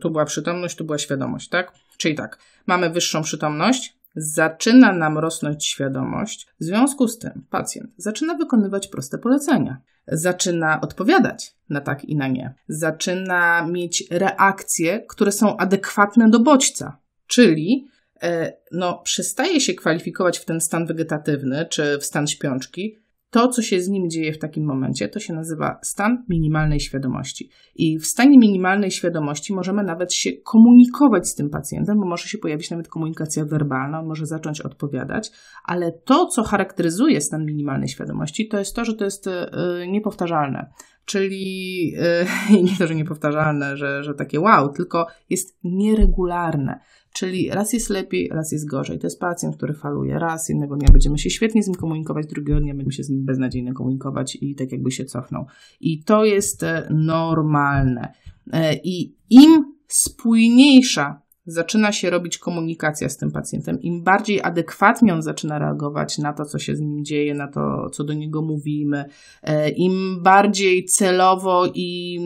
tu 0.00 0.10
była 0.10 0.24
przytomność, 0.24 0.76
tu 0.76 0.84
była 0.84 0.98
świadomość, 0.98 1.48
tak? 1.48 1.72
Czyli 1.96 2.14
tak, 2.14 2.38
mamy 2.66 2.90
wyższą 2.90 3.22
przytomność, 3.22 3.96
zaczyna 4.16 4.92
nam 4.92 5.18
rosnąć 5.18 5.66
świadomość, 5.66 6.46
w 6.60 6.64
związku 6.64 7.08
z 7.08 7.18
tym 7.18 7.46
pacjent 7.50 7.90
zaczyna 7.96 8.34
wykonywać 8.34 8.88
proste 8.88 9.18
polecenia, 9.18 9.80
zaczyna 10.08 10.80
odpowiadać 10.80 11.56
na 11.68 11.80
tak 11.80 12.04
i 12.04 12.16
na 12.16 12.28
nie, 12.28 12.54
zaczyna 12.68 13.66
mieć 13.66 14.04
reakcje, 14.10 15.04
które 15.08 15.32
są 15.32 15.56
adekwatne 15.56 16.30
do 16.30 16.40
bodźca, 16.40 16.98
czyli 17.26 17.88
e, 18.22 18.52
no, 18.72 18.98
przestaje 19.04 19.60
się 19.60 19.74
kwalifikować 19.74 20.38
w 20.38 20.44
ten 20.44 20.60
stan 20.60 20.86
wegetatywny 20.86 21.66
czy 21.70 21.98
w 21.98 22.04
stan 22.04 22.26
śpiączki, 22.26 22.98
to, 23.30 23.48
co 23.48 23.62
się 23.62 23.80
z 23.80 23.88
nim 23.88 24.10
dzieje 24.10 24.32
w 24.32 24.38
takim 24.38 24.64
momencie, 24.64 25.08
to 25.08 25.20
się 25.20 25.34
nazywa 25.34 25.78
stan 25.82 26.24
minimalnej 26.28 26.80
świadomości. 26.80 27.50
I 27.74 27.98
w 27.98 28.06
stanie 28.06 28.38
minimalnej 28.38 28.90
świadomości 28.90 29.54
możemy 29.54 29.82
nawet 29.82 30.14
się 30.14 30.30
komunikować 30.44 31.28
z 31.28 31.34
tym 31.34 31.50
pacjentem, 31.50 31.98
bo 32.00 32.06
może 32.06 32.28
się 32.28 32.38
pojawić 32.38 32.70
nawet 32.70 32.88
komunikacja 32.88 33.44
werbalna, 33.44 34.00
on 34.00 34.06
może 34.06 34.26
zacząć 34.26 34.60
odpowiadać, 34.60 35.30
ale 35.64 35.92
to, 35.92 36.26
co 36.26 36.42
charakteryzuje 36.42 37.20
stan 37.20 37.44
minimalnej 37.44 37.88
świadomości, 37.88 38.48
to 38.48 38.58
jest 38.58 38.76
to, 38.76 38.84
że 38.84 38.94
to 38.94 39.04
jest 39.04 39.26
yy, 39.26 39.88
niepowtarzalne. 39.88 40.70
Czyli 41.06 41.90
yy, 42.50 42.62
nie 42.62 42.76
to, 42.78 42.86
że 42.86 42.94
niepowtarzalne, 42.94 43.76
że, 43.76 44.04
że 44.04 44.14
takie 44.14 44.40
wow, 44.40 44.72
tylko 44.72 45.06
jest 45.30 45.58
nieregularne. 45.64 46.80
Czyli 47.12 47.50
raz 47.50 47.72
jest 47.72 47.90
lepiej, 47.90 48.28
raz 48.28 48.52
jest 48.52 48.68
gorzej. 48.68 48.98
To 48.98 49.06
jest 49.06 49.20
pacjent, 49.20 49.56
który 49.56 49.74
faluje. 49.74 50.18
Raz 50.18 50.48
jednego 50.48 50.76
dnia 50.76 50.88
będziemy 50.92 51.18
się 51.18 51.30
świetnie 51.30 51.62
z 51.62 51.66
nim 51.66 51.76
komunikować, 51.76 52.26
drugiego 52.26 52.60
dnia 52.60 52.74
będziemy 52.74 52.92
się 52.92 53.04
z 53.04 53.10
nim 53.10 53.24
beznadziejnie 53.24 53.72
komunikować 53.72 54.38
i 54.40 54.54
tak 54.54 54.72
jakby 54.72 54.90
się 54.90 55.04
cofnął. 55.04 55.46
I 55.80 56.02
to 56.02 56.24
jest 56.24 56.62
e, 56.62 56.88
normalne. 56.90 58.12
E, 58.52 58.74
I 58.84 59.16
im 59.30 59.74
spójniejsza 59.88 61.22
zaczyna 61.46 61.92
się 61.92 62.10
robić 62.10 62.38
komunikacja 62.38 63.08
z 63.08 63.16
tym 63.16 63.30
pacjentem, 63.30 63.80
im 63.80 64.02
bardziej 64.02 64.42
adekwatnie 64.42 65.14
on 65.14 65.22
zaczyna 65.22 65.58
reagować 65.58 66.18
na 66.18 66.32
to, 66.32 66.44
co 66.44 66.58
się 66.58 66.76
z 66.76 66.80
nim 66.80 67.04
dzieje, 67.04 67.34
na 67.34 67.48
to, 67.48 67.90
co 67.90 68.04
do 68.04 68.12
niego 68.12 68.42
mówimy, 68.42 69.04
e, 69.42 69.68
im 69.68 70.22
bardziej 70.22 70.84
celowo 70.84 71.66
i 71.74 72.20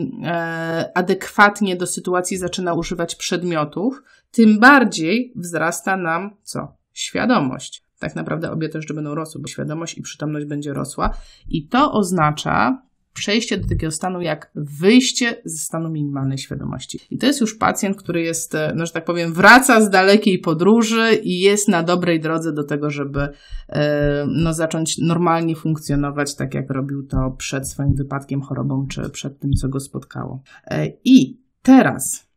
adekwatnie 0.93 1.75
do 1.75 1.87
sytuacji 1.87 2.37
zaczyna 2.37 2.73
używać 2.73 3.15
przedmiotów, 3.15 4.01
tym 4.31 4.59
bardziej 4.59 5.33
wzrasta 5.35 5.97
nam 5.97 6.35
co? 6.43 6.75
Świadomość. 6.93 7.83
Tak 7.99 8.15
naprawdę 8.15 8.51
obie 8.51 8.69
też, 8.69 8.85
będą 8.85 9.15
rosły, 9.15 9.41
bo 9.41 9.47
świadomość 9.47 9.97
i 9.97 10.01
przytomność 10.01 10.45
będzie 10.45 10.73
rosła. 10.73 11.13
I 11.49 11.67
to 11.67 11.91
oznacza 11.91 12.81
przejście 13.13 13.57
do 13.57 13.67
takiego 13.67 13.91
stanu 13.91 14.21
jak 14.21 14.51
wyjście 14.55 15.41
ze 15.45 15.57
stanu 15.57 15.89
minimalnej 15.89 16.37
świadomości. 16.37 16.99
I 17.09 17.17
to 17.17 17.25
jest 17.25 17.41
już 17.41 17.55
pacjent, 17.55 17.97
który 17.97 18.21
jest, 18.21 18.55
e, 18.55 18.73
no 18.75 18.85
że 18.85 18.91
tak 18.91 19.05
powiem, 19.05 19.33
wraca 19.33 19.81
z 19.81 19.89
dalekiej 19.89 20.39
podróży 20.39 21.15
i 21.23 21.39
jest 21.39 21.67
na 21.67 21.83
dobrej 21.83 22.19
drodze 22.19 22.53
do 22.53 22.63
tego, 22.63 22.89
żeby 22.89 23.29
e, 23.69 24.25
no, 24.27 24.53
zacząć 24.53 24.97
normalnie 24.97 25.55
funkcjonować, 25.55 26.35
tak 26.35 26.53
jak 26.53 26.69
robił 26.69 27.07
to 27.07 27.17
przed 27.37 27.69
swoim 27.69 27.93
wypadkiem, 27.95 28.41
chorobą, 28.41 28.87
czy 28.87 29.09
przed 29.09 29.39
tym, 29.39 29.51
co 29.51 29.69
go 29.69 29.79
spotkało. 29.79 30.41
E, 30.65 30.87
I 31.03 31.41
teraz 31.61 32.30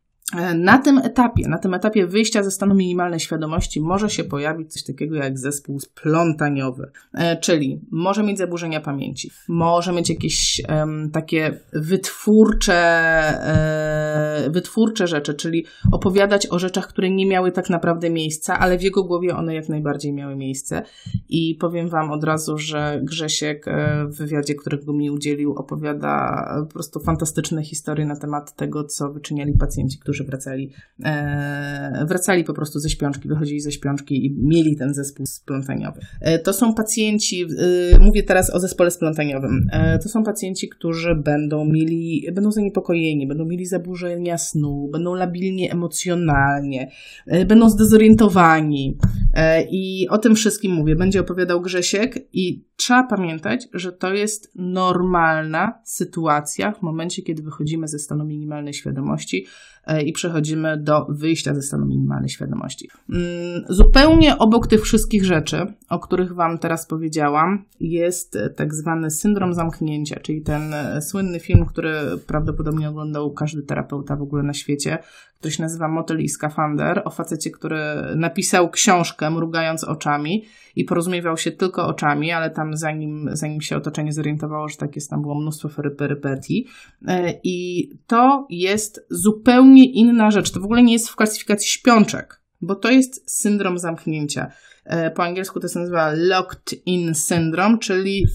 na 0.55 0.77
tym 0.77 0.97
etapie, 0.97 1.47
na 1.47 1.57
tym 1.57 1.73
etapie 1.73 2.07
wyjścia 2.07 2.43
ze 2.43 2.51
stanu 2.51 2.75
minimalnej 2.75 3.19
świadomości 3.19 3.81
może 3.81 4.09
się 4.09 4.23
pojawić 4.23 4.73
coś 4.73 4.83
takiego 4.83 5.15
jak 5.15 5.39
zespół 5.39 5.79
splątaniowy, 5.79 6.91
e, 7.13 7.37
czyli 7.37 7.81
może 7.91 8.23
mieć 8.23 8.37
zaburzenia 8.37 8.81
pamięci, 8.81 9.31
może 9.47 9.93
mieć 9.93 10.09
jakieś 10.09 10.61
um, 10.69 11.11
takie 11.11 11.59
wytwórcze, 11.73 12.73
e, 12.75 14.49
wytwórcze 14.49 15.07
rzeczy, 15.07 15.33
czyli 15.33 15.65
opowiadać 15.91 16.47
o 16.51 16.59
rzeczach, 16.59 16.87
które 16.87 17.09
nie 17.09 17.25
miały 17.25 17.51
tak 17.51 17.69
naprawdę 17.69 18.09
miejsca, 18.09 18.59
ale 18.59 18.77
w 18.77 18.81
jego 18.81 19.03
głowie 19.03 19.35
one 19.35 19.55
jak 19.55 19.69
najbardziej 19.69 20.13
miały 20.13 20.35
miejsce. 20.35 20.83
I 21.29 21.55
powiem 21.55 21.89
Wam 21.89 22.11
od 22.11 22.23
razu, 22.23 22.57
że 22.57 23.01
Grzesiek 23.03 23.65
w 24.07 24.17
wywiadzie, 24.17 24.55
którego 24.55 24.93
mi 24.93 25.11
udzielił, 25.11 25.53
opowiada 25.53 26.45
po 26.59 26.73
prostu 26.73 26.99
fantastyczne 26.99 27.63
historie 27.63 28.05
na 28.05 28.15
temat 28.15 28.55
tego, 28.55 28.83
co 28.83 29.13
wyczyniali 29.13 29.53
pacjenci, 29.53 29.99
którzy 29.99 30.24
wracali, 30.25 30.71
e, 31.05 32.05
wracali 32.07 32.43
po 32.43 32.53
prostu 32.53 32.79
ze 32.79 32.89
śpiączki, 32.89 33.27
wychodzili 33.27 33.59
ze 33.59 33.71
śpiączki 33.71 34.25
i 34.25 34.35
mieli 34.37 34.75
ten 34.75 34.93
zespół 34.93 35.25
splątaniowy. 35.25 35.99
E, 36.21 36.39
to 36.39 36.53
są 36.53 36.73
pacjenci, 36.73 37.45
e, 37.93 37.99
mówię 37.99 38.23
teraz 38.23 38.49
o 38.49 38.59
zespole 38.59 38.91
splątaniowym, 38.91 39.67
e, 39.71 39.99
to 39.99 40.09
są 40.09 40.23
pacjenci, 40.23 40.69
którzy 40.69 41.15
będą 41.15 41.65
mieli, 41.65 42.27
będą 42.33 42.51
zaniepokojeni, 42.51 43.27
będą 43.27 43.45
mieli 43.45 43.65
zaburzenia 43.65 44.37
snu, 44.37 44.89
będą 44.91 45.15
labilnie 45.15 45.71
emocjonalnie, 45.71 46.91
e, 47.27 47.45
będą 47.45 47.69
zdezorientowani 47.69 48.97
e, 49.33 49.63
i 49.71 50.07
o 50.09 50.17
tym 50.17 50.35
wszystkim 50.35 50.71
mówię. 50.71 50.95
Będzie 50.95 51.21
opowiadał 51.21 51.61
Grzesiek 51.61 52.27
i 52.33 52.65
trzeba 52.75 53.03
pamiętać, 53.03 53.67
że 53.73 53.91
to 53.91 54.13
jest 54.13 54.51
normalna 54.55 55.79
sytuacja 55.83 56.71
w 56.71 56.81
momencie, 56.81 57.21
kiedy 57.21 57.43
wychodzimy 57.43 57.87
ze 57.87 57.99
stanu 57.99 58.25
minimalnej 58.25 58.73
świadomości 58.73 59.45
e, 59.85 60.01
i 60.01 60.13
przechodzimy 60.13 60.77
do 60.77 61.05
wyjścia 61.09 61.53
ze 61.53 61.61
stanu 61.61 61.85
minimalnej 61.85 62.29
świadomości. 62.29 62.89
Mm, 63.09 63.63
zupełnie 63.69 64.37
obok 64.37 64.67
tych 64.67 64.81
wszystkich 64.81 65.25
rzeczy, 65.25 65.73
o 65.89 65.99
których 65.99 66.33
Wam 66.33 66.57
teraz 66.57 66.87
powiedziałam, 66.87 67.65
jest 67.79 68.37
tak 68.55 68.73
zwany 68.73 69.11
syndrom 69.11 69.53
zamknięcia, 69.53 70.19
czyli 70.19 70.41
ten 70.41 70.73
e, 70.73 71.01
słynny 71.01 71.39
film, 71.39 71.65
który 71.65 71.93
prawdopodobnie 72.27 72.89
oglądał 72.89 73.33
każdy 73.33 73.61
terapeuta 73.61 74.15
w 74.15 74.21
ogóle 74.21 74.43
na 74.43 74.53
świecie, 74.53 74.97
który 75.45 75.55
się 75.55 75.63
nazywa 75.63 75.87
Motel 75.87 76.21
i 76.21 76.29
Skafander, 76.29 77.01
o 77.05 77.09
facecie, 77.09 77.51
który 77.51 77.77
napisał 78.15 78.69
książkę 78.69 79.31
mrugając 79.31 79.83
oczami 79.83 80.45
i 80.75 80.83
porozumiewał 80.83 81.37
się 81.37 81.51
tylko 81.51 81.87
oczami, 81.87 82.31
ale 82.31 82.49
tam 82.49 82.77
zanim, 82.77 83.29
zanim 83.33 83.61
się 83.61 83.77
otoczenie 83.77 84.13
zorientowało, 84.13 84.69
że 84.69 84.77
tak 84.77 84.95
jest, 84.95 85.09
tam 85.09 85.21
było 85.21 85.35
mnóstwo 85.35 85.69
perypetii. 85.97 86.67
E, 87.07 87.33
I 87.43 87.89
to 88.07 88.47
jest 88.49 89.05
zupełnie 89.09 89.91
inna 89.91 90.31
rzecz. 90.31 90.51
To 90.51 90.59
w 90.59 90.63
ogóle 90.63 90.83
nie 90.83 90.93
jest 90.93 91.09
w 91.09 91.15
klasyfikacji 91.15 91.69
śpiączek, 91.69 92.41
bo 92.61 92.75
to 92.75 92.91
jest 92.91 93.31
syndrom 93.41 93.79
zamknięcia. 93.79 94.51
E, 94.85 95.11
po 95.11 95.23
angielsku 95.23 95.59
to 95.59 95.67
się 95.67 95.79
nazywa 95.79 96.11
locked 96.15 96.85
in 96.85 97.15
syndrome, 97.15 97.77
czyli 97.77 98.25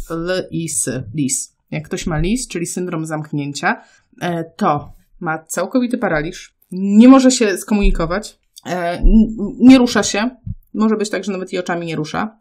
LIS, 0.50 0.90
LIS. 1.14 1.56
Jak 1.70 1.84
ktoś 1.84 2.06
ma 2.06 2.18
LIS, 2.18 2.48
czyli 2.48 2.66
syndrom 2.66 3.06
zamknięcia, 3.06 3.82
e, 4.20 4.44
to 4.44 4.92
ma 5.20 5.38
całkowity 5.38 5.98
paraliż, 5.98 6.59
nie 6.72 7.08
może 7.08 7.30
się 7.30 7.58
skomunikować, 7.58 8.38
nie 9.58 9.78
rusza 9.78 10.02
się, 10.02 10.30
może 10.74 10.96
być 10.96 11.10
tak, 11.10 11.24
że 11.24 11.32
nawet 11.32 11.52
i 11.52 11.58
oczami 11.58 11.86
nie 11.86 11.96
rusza, 11.96 12.36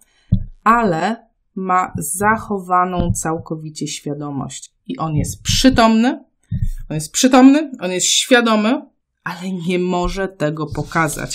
ale 0.63 1.29
ma 1.55 1.93
zachowaną 1.97 3.11
całkowicie 3.13 3.87
świadomość. 3.87 4.73
I 4.87 4.97
on 4.97 5.15
jest 5.15 5.43
przytomny, 5.43 6.23
on 6.89 6.95
jest 6.95 7.11
przytomny, 7.11 7.71
on 7.79 7.91
jest 7.91 8.07
świadomy, 8.07 8.81
ale 9.23 9.51
nie 9.67 9.79
może 9.79 10.27
tego 10.27 10.67
pokazać. 10.67 11.33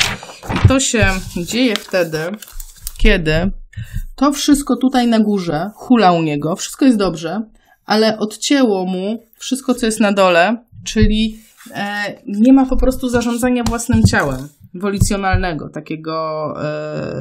I 0.55 0.69
to 0.69 0.81
się 0.81 1.07
dzieje 1.37 1.77
wtedy, 1.77 2.19
kiedy 2.99 3.51
to 4.17 4.33
wszystko 4.33 4.77
tutaj 4.77 5.07
na 5.07 5.21
górze 5.21 5.71
hula 5.75 6.13
u 6.13 6.23
niego, 6.23 6.57
wszystko 6.57 6.85
jest 6.85 6.99
dobrze, 6.99 7.43
ale 7.87 8.19
odcięło 8.19 8.87
mu 8.87 9.23
wszystko, 9.39 9.75
co 9.75 9.87
jest 9.87 10.01
na 10.01 10.13
dole, 10.13 10.65
czyli 10.85 11.39
e, 11.39 11.54
nie 12.27 12.53
ma 12.53 12.67
po 12.67 12.77
prostu 12.77 13.09
zarządzania 13.09 13.65
własnym 13.65 14.03
ciałem 14.03 14.49
wolicjonalnego, 14.75 15.69
takiego 15.69 16.55
e, 16.65 17.17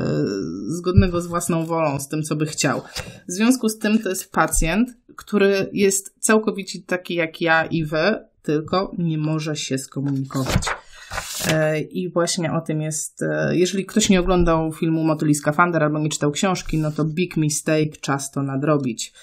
zgodnego 0.68 1.22
z 1.22 1.28
własną 1.28 1.66
wolą, 1.66 2.00
z 2.00 2.08
tym, 2.08 2.24
co 2.24 2.36
by 2.36 2.46
chciał. 2.46 2.82
W 3.28 3.32
związku 3.32 3.70
z 3.70 3.80
tym 3.80 4.00
to 4.00 4.10
jest 4.10 4.32
pacjent, 4.32 4.90
który 5.16 5.70
jest 5.74 6.16
całkowicie 6.20 6.80
taki 6.82 7.14
jak 7.14 7.42
ja 7.42 7.66
i 7.66 7.86
wy, 7.86 8.26
tylko 8.42 8.92
nie 8.98 9.18
może 9.18 9.56
się 9.56 9.78
skomunikować. 9.78 10.64
E, 11.48 11.82
I 11.82 12.10
właśnie 12.10 12.54
o 12.54 12.62
tym 12.62 12.82
jest, 12.82 13.22
e, 13.22 13.58
jeżeli 13.58 13.86
ktoś 13.86 14.10
nie 14.10 14.20
oglądał 14.20 14.72
filmu 14.74 15.04
Motyli 15.04 15.36
Skafander 15.36 15.84
albo 15.84 16.00
nie 16.00 16.10
czytał 16.10 16.32
książki, 16.32 16.78
no 16.78 16.92
to 16.92 17.06
big 17.06 17.38
mistake, 17.38 17.98
czas 18.02 18.32
to 18.32 18.44
nadrobić. 18.44 19.14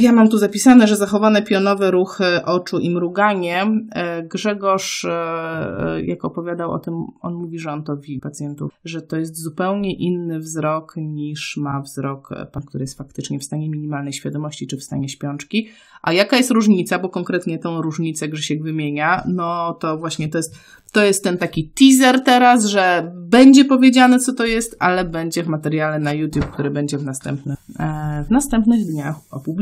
Ja 0.00 0.12
mam 0.12 0.28
tu 0.28 0.38
zapisane, 0.38 0.86
że 0.86 0.96
zachowane 0.96 1.42
pionowe 1.42 1.90
ruchy 1.90 2.44
oczu 2.44 2.78
i 2.78 2.90
mruganie. 2.90 3.66
E, 3.92 4.22
Grzegorz, 4.22 5.04
e, 5.04 6.02
jak 6.04 6.24
opowiadał 6.24 6.72
o 6.72 6.78
tym, 6.78 6.94
on 7.20 7.34
mówi, 7.34 7.58
że 7.58 7.72
on 7.72 7.84
to 7.84 7.96
widzi 7.96 8.20
pacjentów, 8.20 8.72
że 8.84 9.02
to 9.02 9.16
jest 9.16 9.42
zupełnie 9.42 9.94
inny 9.94 10.38
wzrok 10.38 10.94
niż 10.96 11.56
ma 11.56 11.80
wzrok 11.80 12.28
pan, 12.52 12.62
który 12.62 12.82
jest 12.82 12.98
faktycznie 12.98 13.38
w 13.38 13.44
stanie 13.44 13.70
minimalnej 13.70 14.12
świadomości 14.12 14.66
czy 14.66 14.76
w 14.76 14.82
stanie 14.82 15.08
śpiączki. 15.08 15.68
A 16.02 16.12
jaka 16.12 16.36
jest 16.36 16.50
różnica, 16.50 16.98
bo 16.98 17.08
konkretnie 17.08 17.58
tą 17.58 17.82
różnicę 17.82 18.28
Grzesiek 18.28 18.62
wymienia, 18.62 19.24
no 19.28 19.74
to 19.74 19.98
właśnie 19.98 20.28
to 20.28 20.38
jest 20.38 20.58
to 20.92 21.04
jest 21.04 21.24
ten 21.24 21.38
taki 21.38 21.68
teaser 21.68 22.24
teraz, 22.24 22.64
że 22.64 23.12
będzie 23.14 23.64
powiedziane, 23.64 24.18
co 24.18 24.32
to 24.32 24.44
jest, 24.44 24.76
ale 24.78 25.04
będzie 25.04 25.42
w 25.42 25.48
materiale 25.48 25.98
na 25.98 26.12
YouTube, 26.12 26.46
który 26.46 26.70
będzie 26.70 26.98
w 26.98 27.04
następnych, 27.04 27.58
e, 27.78 28.24
w 28.28 28.30
następnych 28.30 28.86
dniach 28.86 29.16
opublikowany, 29.30 29.55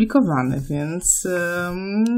więc 0.70 1.28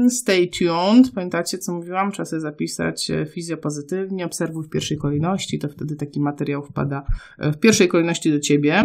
stay 0.09 0.49
tuned. 0.59 1.11
Pamiętacie, 1.15 1.57
co 1.57 1.73
mówiłam? 1.73 2.11
Trzeba 2.11 2.39
zapisać 2.39 3.11
e, 3.11 3.25
fizjopozytywnie, 3.25 4.25
obserwuj 4.25 4.65
w 4.65 4.69
pierwszej 4.69 4.97
kolejności, 4.97 5.59
to 5.59 5.69
wtedy 5.69 5.95
taki 5.95 6.19
materiał 6.19 6.63
wpada 6.63 7.03
e, 7.39 7.51
w 7.51 7.59
pierwszej 7.59 7.87
kolejności 7.87 8.31
do 8.31 8.39
ciebie. 8.39 8.83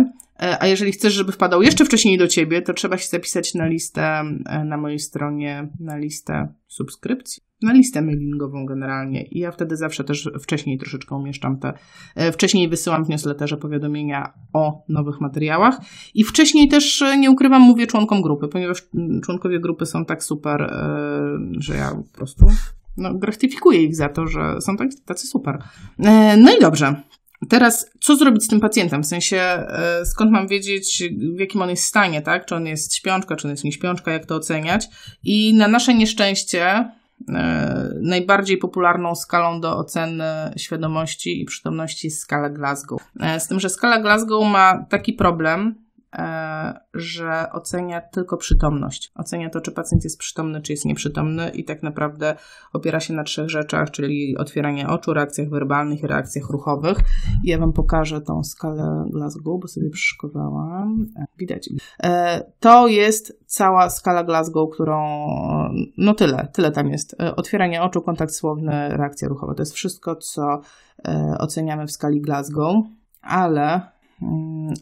A 0.60 0.66
jeżeli 0.66 0.92
chcesz, 0.92 1.12
żeby 1.12 1.32
wpadał 1.32 1.62
jeszcze 1.62 1.84
wcześniej 1.84 2.18
do 2.18 2.28
ciebie, 2.28 2.62
to 2.62 2.72
trzeba 2.72 2.98
się 2.98 3.08
zapisać 3.08 3.54
na 3.54 3.66
listę 3.66 4.22
na 4.64 4.76
mojej 4.76 4.98
stronie, 4.98 5.68
na 5.80 5.96
listę 5.96 6.48
subskrypcji 6.72 7.42
na 7.62 7.72
listę 7.72 8.02
mailingową 8.02 8.66
generalnie. 8.66 9.22
I 9.22 9.38
ja 9.38 9.50
wtedy 9.50 9.76
zawsze 9.76 10.04
też 10.04 10.30
wcześniej 10.40 10.78
troszeczkę 10.78 11.16
umieszczam 11.16 11.58
te, 11.58 11.72
e, 12.14 12.32
wcześniej 12.32 12.68
wysyłam 12.68 13.04
w 13.04 13.08
newsletterze 13.08 13.56
powiadomienia 13.56 14.32
o 14.52 14.84
nowych 14.88 15.20
materiałach 15.20 15.80
i 16.14 16.24
wcześniej 16.24 16.68
też, 16.68 17.02
e, 17.02 17.18
nie 17.18 17.30
ukrywam, 17.30 17.62
mówię 17.62 17.86
członkom 17.86 18.22
grupy, 18.22 18.48
ponieważ 18.48 18.82
mm, 18.94 19.20
członkowie 19.20 19.60
grupy 19.60 19.86
są 19.86 20.04
tak 20.04 20.24
super, 20.24 20.62
e, 20.62 21.38
że 21.58 21.76
ja 21.76 21.90
po 21.90 22.16
prostu 22.18 22.46
no, 22.96 23.14
gratyfikuję 23.14 23.82
ich 23.82 23.96
za 23.96 24.08
to, 24.08 24.26
że 24.26 24.60
są 24.60 24.76
tak, 24.76 24.88
tacy 25.04 25.26
super. 25.26 25.58
No 26.38 26.56
i 26.56 26.60
dobrze. 26.60 27.02
Teraz, 27.48 27.90
co 28.00 28.16
zrobić 28.16 28.44
z 28.44 28.48
tym 28.48 28.60
pacjentem? 28.60 29.02
W 29.02 29.06
sensie, 29.06 29.66
skąd 30.04 30.30
mam 30.30 30.48
wiedzieć, 30.48 31.02
w 31.36 31.40
jakim 31.40 31.62
on 31.62 31.70
jest 31.70 31.84
stanie, 31.84 32.22
tak? 32.22 32.46
Czy 32.46 32.54
on 32.54 32.66
jest 32.66 32.94
śpiączka, 32.94 33.36
czy 33.36 33.46
on 33.46 33.50
jest 33.50 33.64
nieśpiączka, 33.64 34.12
jak 34.12 34.26
to 34.26 34.34
oceniać? 34.34 34.86
I 35.22 35.54
na 35.54 35.68
nasze 35.68 35.94
nieszczęście, 35.94 36.84
E, 37.28 37.88
najbardziej 38.02 38.58
popularną 38.58 39.14
skalą 39.14 39.60
do 39.60 39.76
oceny 39.76 40.24
świadomości 40.56 41.42
i 41.42 41.44
przytomności 41.44 42.06
jest 42.06 42.20
skala 42.20 42.50
Glasgow. 42.50 43.00
E, 43.20 43.40
z 43.40 43.48
tym, 43.48 43.60
że 43.60 43.68
skala 43.68 44.00
Glasgow 44.00 44.46
ma 44.46 44.86
taki 44.90 45.12
problem, 45.12 45.74
E, 45.74 45.91
że 46.94 47.46
ocenia 47.52 48.00
tylko 48.00 48.36
przytomność. 48.36 49.12
Ocenia 49.14 49.50
to, 49.50 49.60
czy 49.60 49.72
pacjent 49.72 50.04
jest 50.04 50.18
przytomny, 50.18 50.62
czy 50.62 50.72
jest 50.72 50.84
nieprzytomny 50.84 51.50
i 51.50 51.64
tak 51.64 51.82
naprawdę 51.82 52.36
opiera 52.72 53.00
się 53.00 53.14
na 53.14 53.24
trzech 53.24 53.50
rzeczach, 53.50 53.90
czyli 53.90 54.36
otwieranie 54.38 54.88
oczu, 54.88 55.14
reakcjach 55.14 55.48
werbalnych 55.48 56.02
i 56.02 56.06
reakcjach 56.06 56.50
ruchowych. 56.50 56.98
Ja 57.44 57.58
Wam 57.58 57.72
pokażę 57.72 58.20
tą 58.20 58.44
skalę 58.44 59.04
Glasgow, 59.10 59.60
bo 59.60 59.68
sobie 59.68 59.90
przyszykowałam. 59.90 61.06
E, 61.16 61.24
widać. 61.38 61.68
E, 62.02 62.42
to 62.60 62.86
jest 62.86 63.38
cała 63.46 63.90
skala 63.90 64.24
Glasgow, 64.24 64.70
którą, 64.70 65.28
no 65.98 66.14
tyle, 66.14 66.48
tyle 66.52 66.70
tam 66.70 66.90
jest. 66.90 67.16
Otwieranie 67.36 67.82
oczu, 67.82 68.02
kontakt 68.02 68.32
słowny, 68.32 68.88
reakcja 68.88 69.28
ruchowa. 69.28 69.54
To 69.54 69.62
jest 69.62 69.74
wszystko, 69.74 70.16
co 70.16 70.60
oceniamy 71.38 71.86
w 71.86 71.92
skali 71.92 72.20
Glasgow, 72.20 72.76
ale 73.22 73.92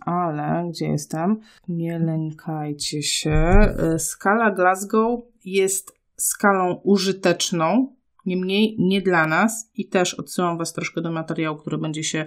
ale 0.01 0.69
gdzie 0.71 0.87
jestem? 0.87 1.41
Nie 1.69 1.99
lękajcie 1.99 3.03
się. 3.03 3.31
E, 3.31 3.99
skala 3.99 4.51
Glasgow 4.51 5.21
jest 5.45 5.93
skalą 6.17 6.81
użyteczną, 6.85 7.95
Niemniej 8.27 8.77
nie 8.79 9.03
dla 9.03 9.27
nas 9.27 9.71
i 9.75 9.89
też 9.89 10.15
odsyłam 10.15 10.59
Was 10.59 10.73
troszkę 10.73 11.01
do 11.01 11.13
materiału, 11.13 11.59
który 11.59 11.79
będzie 11.79 12.05
się, 12.05 12.25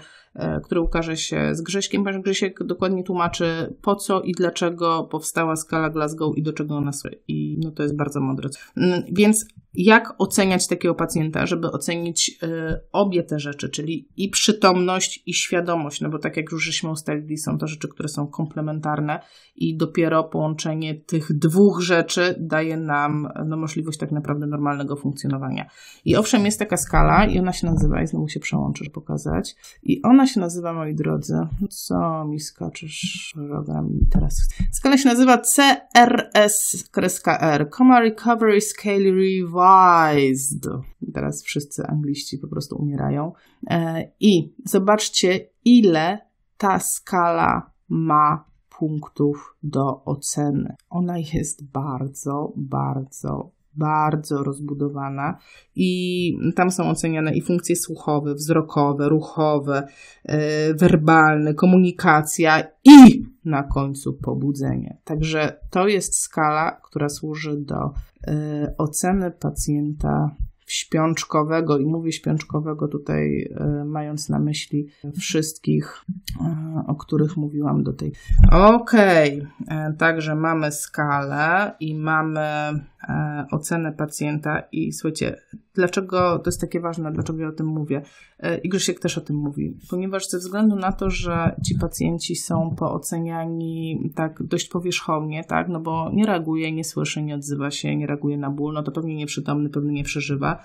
który 0.64 0.82
ukaże 0.82 1.18
się 1.18 1.56
z 1.56 1.62
Grześkiem, 1.62 2.04
ponieważ 2.04 2.24
Grzesiek 2.24 2.64
dokładnie 2.64 3.04
tłumaczy 3.04 3.76
po 3.82 3.96
co 3.96 4.22
i 4.22 4.32
dlaczego 4.32 5.04
powstała 5.04 5.56
skala 5.56 5.90
Glasgow 5.90 6.38
i 6.38 6.44
do 6.44 6.54
czego 6.54 6.76
ona 6.76 6.92
służy. 6.92 7.20
I 7.28 7.58
no 7.64 7.72
to 7.72 7.84
jest 7.84 7.96
bardzo 7.96 8.22
mądre. 8.22 8.50
Mm, 8.78 9.04
więc 9.12 9.46
jak 9.74 10.14
oceniać 10.18 10.68
takiego 10.68 10.96
pacjenta, 10.96 11.46
żeby 11.46 11.72
ocenić 11.72 12.40
y, 12.44 12.48
obie 12.92 13.24
te 13.24 13.40
rzeczy, 13.40 13.70
czyli 13.70 14.10
i 14.18 14.30
przytomność, 14.30 15.24
i 15.26 15.34
świadomość, 15.34 16.02
no 16.02 16.10
bo 16.10 16.20
tak 16.20 16.38
jak 16.38 16.52
już 16.52 16.64
żeśmy 16.64 16.90
ustalili, 16.90 17.38
są 17.38 17.58
to 17.58 17.68
rzeczy, 17.68 17.88
które 17.88 18.10
są 18.10 18.28
komplementarne 18.28 19.20
i 19.56 19.78
dopiero 19.78 20.24
połączenie 20.24 20.96
tych 20.96 21.38
dwóch 21.38 21.82
rzeczy 21.82 22.36
daje 22.40 22.78
nam 22.78 23.30
no, 23.46 23.58
możliwość 23.58 24.00
tak 24.00 24.12
naprawdę 24.12 24.48
normalnego 24.48 24.96
funkcjonowania. 24.96 25.70
I 26.06 26.16
owszem, 26.16 26.46
jest 26.46 26.60
taka 26.60 26.78
skala 26.78 27.26
i 27.26 27.40
ona 27.40 27.54
się 27.54 27.68
nazywa, 27.68 28.02
i 28.02 28.08
znowu 28.08 28.28
się 28.28 28.40
przełączysz 28.40 28.90
pokazać, 28.90 29.56
i 29.84 30.02
ona 30.02 30.23
się 30.28 30.40
nazywa, 30.40 30.74
moi 30.74 30.96
drodzy, 30.96 31.48
co 31.70 32.26
mi 32.26 32.40
skaczesz 32.40 33.34
program 33.48 33.90
teraz. 34.12 34.36
Skala 34.72 34.98
się 34.98 35.10
nazywa 35.10 35.38
CRS-R, 35.56 37.10
Coma 37.70 38.00
Recovery 38.00 38.62
Scale 38.62 39.12
Revised. 39.12 40.68
Teraz 41.14 41.44
wszyscy 41.44 41.88
angliści 41.88 42.38
po 42.38 42.48
prostu 42.48 42.76
umierają. 42.76 43.32
E, 43.70 44.12
I 44.20 44.54
zobaczcie, 44.66 45.50
ile 45.66 46.20
ta 46.58 46.80
skala 46.80 47.72
ma 47.90 48.46
punktów 48.80 49.56
do 49.64 50.06
oceny. 50.06 50.76
Ona 50.90 51.18
jest 51.18 51.72
bardzo, 51.72 52.54
bardzo, 52.56 53.52
bardzo 53.76 54.44
rozbudowana 54.44 55.38
i 55.76 56.38
tam 56.56 56.72
są 56.72 56.90
oceniane 56.90 57.36
i 57.36 57.42
funkcje 57.42 57.76
słuchowe, 57.76 58.34
wzrokowe, 58.34 59.10
ruchowe, 59.10 59.88
e, 60.24 60.74
werbalne, 60.74 61.54
komunikacja 61.54 62.64
i 62.84 63.24
na 63.46 63.64
końcu 63.64 64.14
pobudzenie. 64.14 64.98
Także 65.04 65.60
to 65.70 65.88
jest 65.88 66.20
skala, 66.20 66.72
która 66.84 67.10
służy 67.10 67.58
do 67.58 67.86
y, 67.86 68.78
oceny 68.78 69.32
pacjenta 69.32 70.36
śpiączkowego 70.68 71.78
i 71.78 71.86
mówię 71.86 72.12
śpiączkowego 72.12 72.88
tutaj 72.88 73.42
y, 73.82 73.86
mając 73.86 74.30
na 74.30 74.40
myśli 74.40 74.88
wszystkich, 75.20 76.06
y, 76.32 76.88
o 76.88 76.96
których 76.96 77.38
mówiłam 77.38 77.84
do 77.84 77.94
tej. 77.94 78.12
Okej, 78.52 79.48
okay. 79.64 79.94
także 79.98 80.36
mamy 80.36 80.72
skalę 80.72 81.76
i 81.80 81.96
mamy 81.96 82.50
ocenę 83.52 83.92
pacjenta 83.92 84.64
i 84.72 84.94
słuchajcie, 84.94 85.36
Dlaczego 85.76 86.40
to 86.40 86.50
jest 86.50 86.62
takie 86.62 86.80
ważne, 86.80 87.12
dlaczego 87.12 87.40
ja 87.40 87.48
o 87.48 87.52
tym 87.52 87.68
mówię? 87.68 88.02
E, 88.40 88.58
I 88.58 88.70
Grzesiek 88.70 89.00
też 89.00 89.18
o 89.18 89.22
tym 89.22 89.36
mówi, 89.36 89.78
ponieważ 89.90 90.30
ze 90.30 90.38
względu 90.38 90.76
na 90.76 90.92
to, 90.92 91.10
że 91.10 91.56
ci 91.66 91.76
pacjenci 91.76 92.36
są 92.36 92.76
pooceniani 92.76 94.12
tak 94.16 94.44
dość 94.44 94.68
powierzchownie, 94.68 95.44
tak, 95.44 95.70
no 95.70 95.80
bo 95.80 96.10
nie 96.14 96.26
reaguje, 96.26 96.72
nie 96.72 96.84
słyszy, 96.84 97.24
nie 97.24 97.36
odzywa 97.36 97.72
się, 97.72 97.96
nie 97.96 98.08
reaguje 98.08 98.38
na 98.38 98.50
ból, 98.50 98.74
no 98.74 98.84
to 98.84 98.92
pewnie 98.92 99.16
nieprzytomny, 99.16 99.70
pewnie 99.70 99.94
nie 99.94 100.04
przeżywa. 100.04 100.64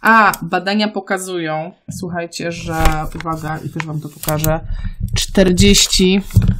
A 0.00 0.32
badania 0.42 0.88
pokazują, 0.88 1.72
słuchajcie, 1.90 2.52
że, 2.52 2.84
uwaga, 3.20 3.58
i 3.58 3.68
też 3.68 3.86
Wam 3.86 4.00
to 4.00 4.08
pokażę, 4.08 4.60
40 5.16 6.20
tak, 6.20 6.40
tak. 6.48 6.59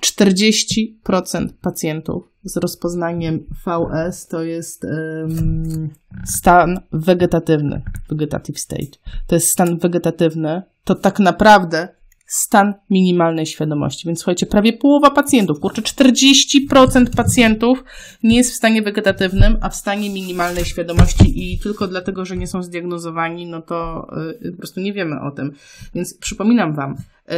40% 0.00 1.48
pacjentów 1.60 2.32
z 2.44 2.56
rozpoznaniem 2.56 3.46
VS 3.64 4.26
to 4.26 4.42
jest 4.42 4.84
um, 4.84 5.90
stan 6.24 6.80
wegetatywny, 6.92 7.82
vegetative 8.10 8.58
state. 8.58 8.98
To 9.26 9.34
jest 9.34 9.48
stan 9.48 9.78
wegetatywny, 9.78 10.62
to 10.84 10.94
tak 10.94 11.18
naprawdę 11.18 11.88
stan 12.28 12.74
minimalnej 12.90 13.46
świadomości. 13.46 14.06
Więc 14.06 14.18
słuchajcie, 14.18 14.46
prawie 14.46 14.72
połowa 14.72 15.10
pacjentów, 15.10 15.60
kurczę, 15.60 15.82
40% 15.82 17.16
pacjentów 17.16 17.84
nie 18.22 18.36
jest 18.36 18.52
w 18.52 18.56
stanie 18.56 18.82
wegetatywnym, 18.82 19.56
a 19.60 19.68
w 19.68 19.76
stanie 19.76 20.10
minimalnej 20.10 20.64
świadomości 20.64 21.52
i 21.52 21.58
tylko 21.58 21.86
dlatego, 21.86 22.24
że 22.24 22.36
nie 22.36 22.46
są 22.46 22.62
zdiagnozowani, 22.62 23.46
no 23.46 23.62
to 23.62 24.08
yy, 24.42 24.52
po 24.52 24.58
prostu 24.58 24.80
nie 24.80 24.92
wiemy 24.92 25.20
o 25.20 25.30
tym. 25.30 25.52
Więc 25.94 26.18
przypominam 26.18 26.74
Wam, 26.74 26.96
yy, 27.28 27.34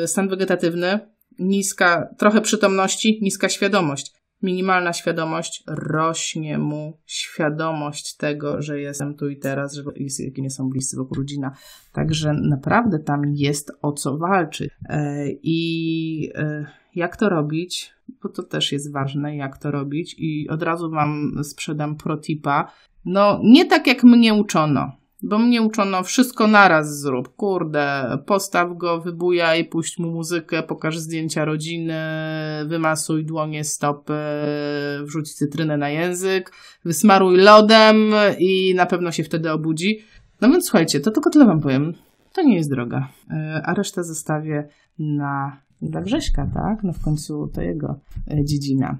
yy, 0.00 0.08
stan 0.08 0.28
wegetatywny, 0.28 0.98
niska, 1.38 2.08
trochę 2.18 2.40
przytomności, 2.40 3.18
niska 3.22 3.48
świadomość 3.48 4.21
minimalna 4.42 4.92
świadomość, 4.92 5.64
rośnie 5.66 6.58
mu 6.58 6.98
świadomość 7.06 8.16
tego, 8.16 8.62
że 8.62 8.80
jestem 8.80 9.16
tu 9.16 9.28
i 9.28 9.36
teraz, 9.36 9.74
że 9.74 9.82
jakie 10.18 10.42
nie 10.42 10.50
są 10.50 10.68
bliscy 10.68 10.96
wokół 10.96 11.16
rodzina. 11.16 11.52
Także 11.92 12.32
naprawdę 12.32 12.98
tam 12.98 13.22
jest 13.26 13.72
o 13.82 13.92
co 13.92 14.18
walczyć. 14.18 14.70
E, 14.88 15.26
I 15.42 16.30
e, 16.34 16.66
jak 16.94 17.16
to 17.16 17.28
robić? 17.28 17.92
Bo 18.22 18.28
to 18.28 18.42
też 18.42 18.72
jest 18.72 18.92
ważne, 18.92 19.36
jak 19.36 19.58
to 19.58 19.70
robić. 19.70 20.14
I 20.18 20.48
od 20.48 20.62
razu 20.62 20.90
Wam 20.90 21.32
sprzedam 21.42 21.96
protipa. 21.96 22.72
No, 23.04 23.40
nie 23.44 23.66
tak 23.66 23.86
jak 23.86 24.04
mnie 24.04 24.34
uczono. 24.34 25.01
Bo 25.22 25.38
mnie 25.38 25.62
uczono 25.62 26.02
wszystko 26.02 26.46
naraz 26.46 27.00
zrób. 27.00 27.36
Kurde, 27.36 28.18
postaw 28.26 28.76
go, 28.76 29.00
wybujaj, 29.00 29.64
puść 29.64 29.98
mu 29.98 30.10
muzykę, 30.10 30.62
pokaż 30.62 30.98
zdjęcia 30.98 31.44
rodziny, 31.44 31.94
wymasuj 32.66 33.24
dłonie, 33.24 33.64
stopy, 33.64 34.14
wrzuć 35.02 35.34
cytrynę 35.34 35.76
na 35.76 35.90
język, 35.90 36.52
wysmaruj 36.84 37.36
lodem 37.36 37.96
i 38.38 38.74
na 38.74 38.86
pewno 38.86 39.12
się 39.12 39.24
wtedy 39.24 39.52
obudzi. 39.52 39.98
No 40.40 40.50
więc 40.50 40.64
słuchajcie, 40.64 41.00
to 41.00 41.10
tylko 41.10 41.30
tyle 41.30 41.46
wam 41.46 41.60
powiem. 41.60 41.94
To 42.32 42.42
nie 42.42 42.56
jest 42.56 42.70
droga. 42.70 43.08
E, 43.30 43.62
a 43.64 43.74
resztę 43.74 44.04
zostawię 44.04 44.68
na 44.98 45.62
dla 45.82 46.02
Grześka, 46.02 46.50
tak? 46.54 46.82
No 46.82 46.92
w 46.92 47.04
końcu 47.04 47.48
to 47.54 47.62
jego 47.62 48.00
e, 48.30 48.44
dziedzina. 48.44 48.98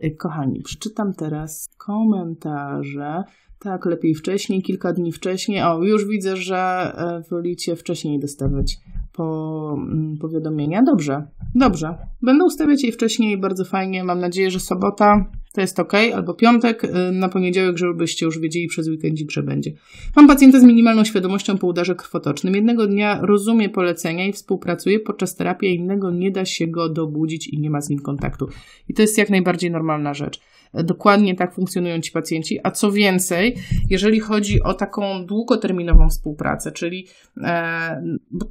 E, 0.00 0.10
kochani, 0.10 0.62
przeczytam 0.62 1.14
teraz 1.14 1.68
komentarze 1.78 3.24
tak, 3.62 3.86
lepiej 3.86 4.14
wcześniej, 4.14 4.62
kilka 4.62 4.92
dni 4.92 5.12
wcześniej. 5.12 5.62
O, 5.62 5.82
już 5.82 6.06
widzę, 6.06 6.36
że 6.36 6.56
e, 6.56 7.22
wolicie 7.30 7.76
wcześniej 7.76 8.20
dostawać 8.20 8.78
po, 9.12 9.76
mm, 9.78 10.16
powiadomienia. 10.20 10.82
Dobrze, 10.82 11.26
dobrze. 11.54 11.94
Będę 12.22 12.44
ustawiać 12.44 12.84
je 12.84 12.92
wcześniej, 12.92 13.38
bardzo 13.38 13.64
fajnie. 13.64 14.04
Mam 14.04 14.20
nadzieję, 14.20 14.50
że 14.50 14.60
sobota 14.60 15.26
to 15.52 15.60
jest 15.60 15.80
ok, 15.80 15.92
albo 16.14 16.34
piątek 16.34 16.84
y, 16.84 16.88
na 17.12 17.28
poniedziałek, 17.28 17.78
żebyście 17.78 18.26
już 18.26 18.38
wiedzieli 18.38 18.68
przez 18.68 18.88
weekendzik, 18.88 19.30
że 19.30 19.42
będzie. 19.42 19.72
Mam 20.16 20.26
pacjenta 20.26 20.60
z 20.60 20.64
minimalną 20.64 21.04
świadomością 21.04 21.58
po 21.58 21.66
udarze 21.66 21.94
krwotocznym. 21.94 22.54
Jednego 22.54 22.86
dnia 22.86 23.20
rozumie 23.22 23.68
polecenia 23.68 24.26
i 24.26 24.32
współpracuje 24.32 25.00
podczas 25.00 25.34
terapii, 25.34 25.74
innego 25.74 26.10
nie 26.10 26.30
da 26.30 26.44
się 26.44 26.66
go 26.66 26.88
dobudzić 26.88 27.48
i 27.48 27.58
nie 27.58 27.70
ma 27.70 27.80
z 27.80 27.88
nim 27.88 27.98
kontaktu. 27.98 28.48
I 28.88 28.94
to 28.94 29.02
jest 29.02 29.18
jak 29.18 29.30
najbardziej 29.30 29.70
normalna 29.70 30.14
rzecz. 30.14 30.40
Dokładnie 30.74 31.34
tak 31.34 31.54
funkcjonują 31.54 32.00
ci 32.00 32.12
pacjenci, 32.12 32.58
a 32.62 32.70
co 32.70 32.92
więcej, 32.92 33.56
jeżeli 33.90 34.20
chodzi 34.20 34.62
o 34.62 34.74
taką 34.74 35.26
długoterminową 35.26 36.08
współpracę, 36.08 36.72
czyli 36.72 37.06
e, 37.42 38.02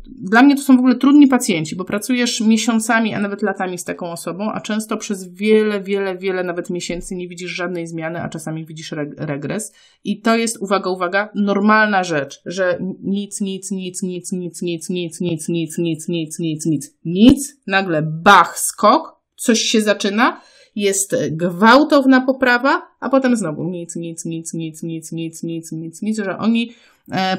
dla 0.08 0.44
mnie 0.44 0.56
to 0.56 0.62
są 0.62 0.76
w 0.76 0.80
ogóle 0.80 0.96
trudni 0.96 1.28
pacjenci, 1.28 1.76
bo 1.76 1.86
pracujesz 1.86 2.42
miesiącami, 2.42 3.14
a 3.14 3.20
nawet 3.20 3.42
latami 3.42 3.78
z 3.78 3.84
taką 3.84 4.12
osobą, 4.12 4.52
a 4.52 4.62
często 4.62 4.98
przez 4.98 5.34
wiele, 5.34 5.82
wiele, 5.82 6.18
wiele 6.18 6.44
nawet 6.44 6.70
miesięcy 6.70 7.16
nie 7.16 7.28
widzisz 7.28 7.52
żadnej 7.52 7.88
zmiany, 7.88 8.22
a 8.22 8.30
czasami 8.30 8.66
widzisz 8.66 8.94
regres. 9.18 9.74
I 10.04 10.22
to 10.22 10.36
jest, 10.36 10.58
uwaga, 10.62 10.90
uwaga, 10.90 11.30
normalna 11.36 12.04
rzecz, 12.04 12.42
że 12.46 12.80
nic, 13.04 13.42
nic, 13.42 13.72
nic, 13.72 14.02
nic, 14.02 14.32
nic, 14.32 14.62
nic, 14.62 14.90
nic, 14.90 15.20
nic, 15.20 15.50
nic, 15.50 15.78
nic, 15.78 16.08
nic, 16.08 16.40
nic, 16.40 16.66
nic, 16.66 16.98
nic, 17.06 17.62
nagle 17.68 18.02
bach, 18.02 18.60
skok, 18.60 19.22
coś 19.36 19.60
się 19.60 19.82
zaczyna, 19.82 20.42
jest 20.76 21.16
gwałtowna 21.32 22.22
poprawa, 22.22 22.82
a 23.00 23.10
potem 23.10 23.36
znowu 23.36 23.64
nic, 23.64 23.96
nic, 23.96 24.26
nic, 24.26 24.54
nic, 24.54 24.84
nic, 24.84 25.12
nic, 25.12 25.44
nic, 25.44 25.72
nic, 25.72 26.02
nic, 26.02 26.18
że 26.18 26.38
oni 26.38 26.72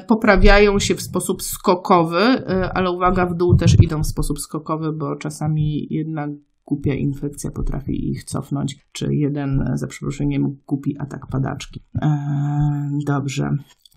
poprawiają 0.07 0.79
się 0.79 0.95
w 0.95 1.01
sposób 1.01 1.43
skokowy, 1.43 2.21
ale 2.73 2.91
uwaga, 2.91 3.25
w 3.25 3.35
dół 3.35 3.55
też 3.55 3.75
idą 3.81 4.03
w 4.03 4.07
sposób 4.07 4.39
skokowy, 4.39 4.91
bo 4.91 5.15
czasami 5.15 5.87
jednak 5.89 6.29
głupia 6.65 6.93
infekcja 6.93 7.51
potrafi 7.51 8.09
ich 8.09 8.23
cofnąć, 8.23 8.77
czy 8.91 9.15
jeden, 9.15 9.71
za 9.73 9.87
przeproszeniem, 9.87 10.57
głupi 10.67 10.97
atak 10.99 11.27
padaczki. 11.27 11.83
dobrze. 13.05 13.49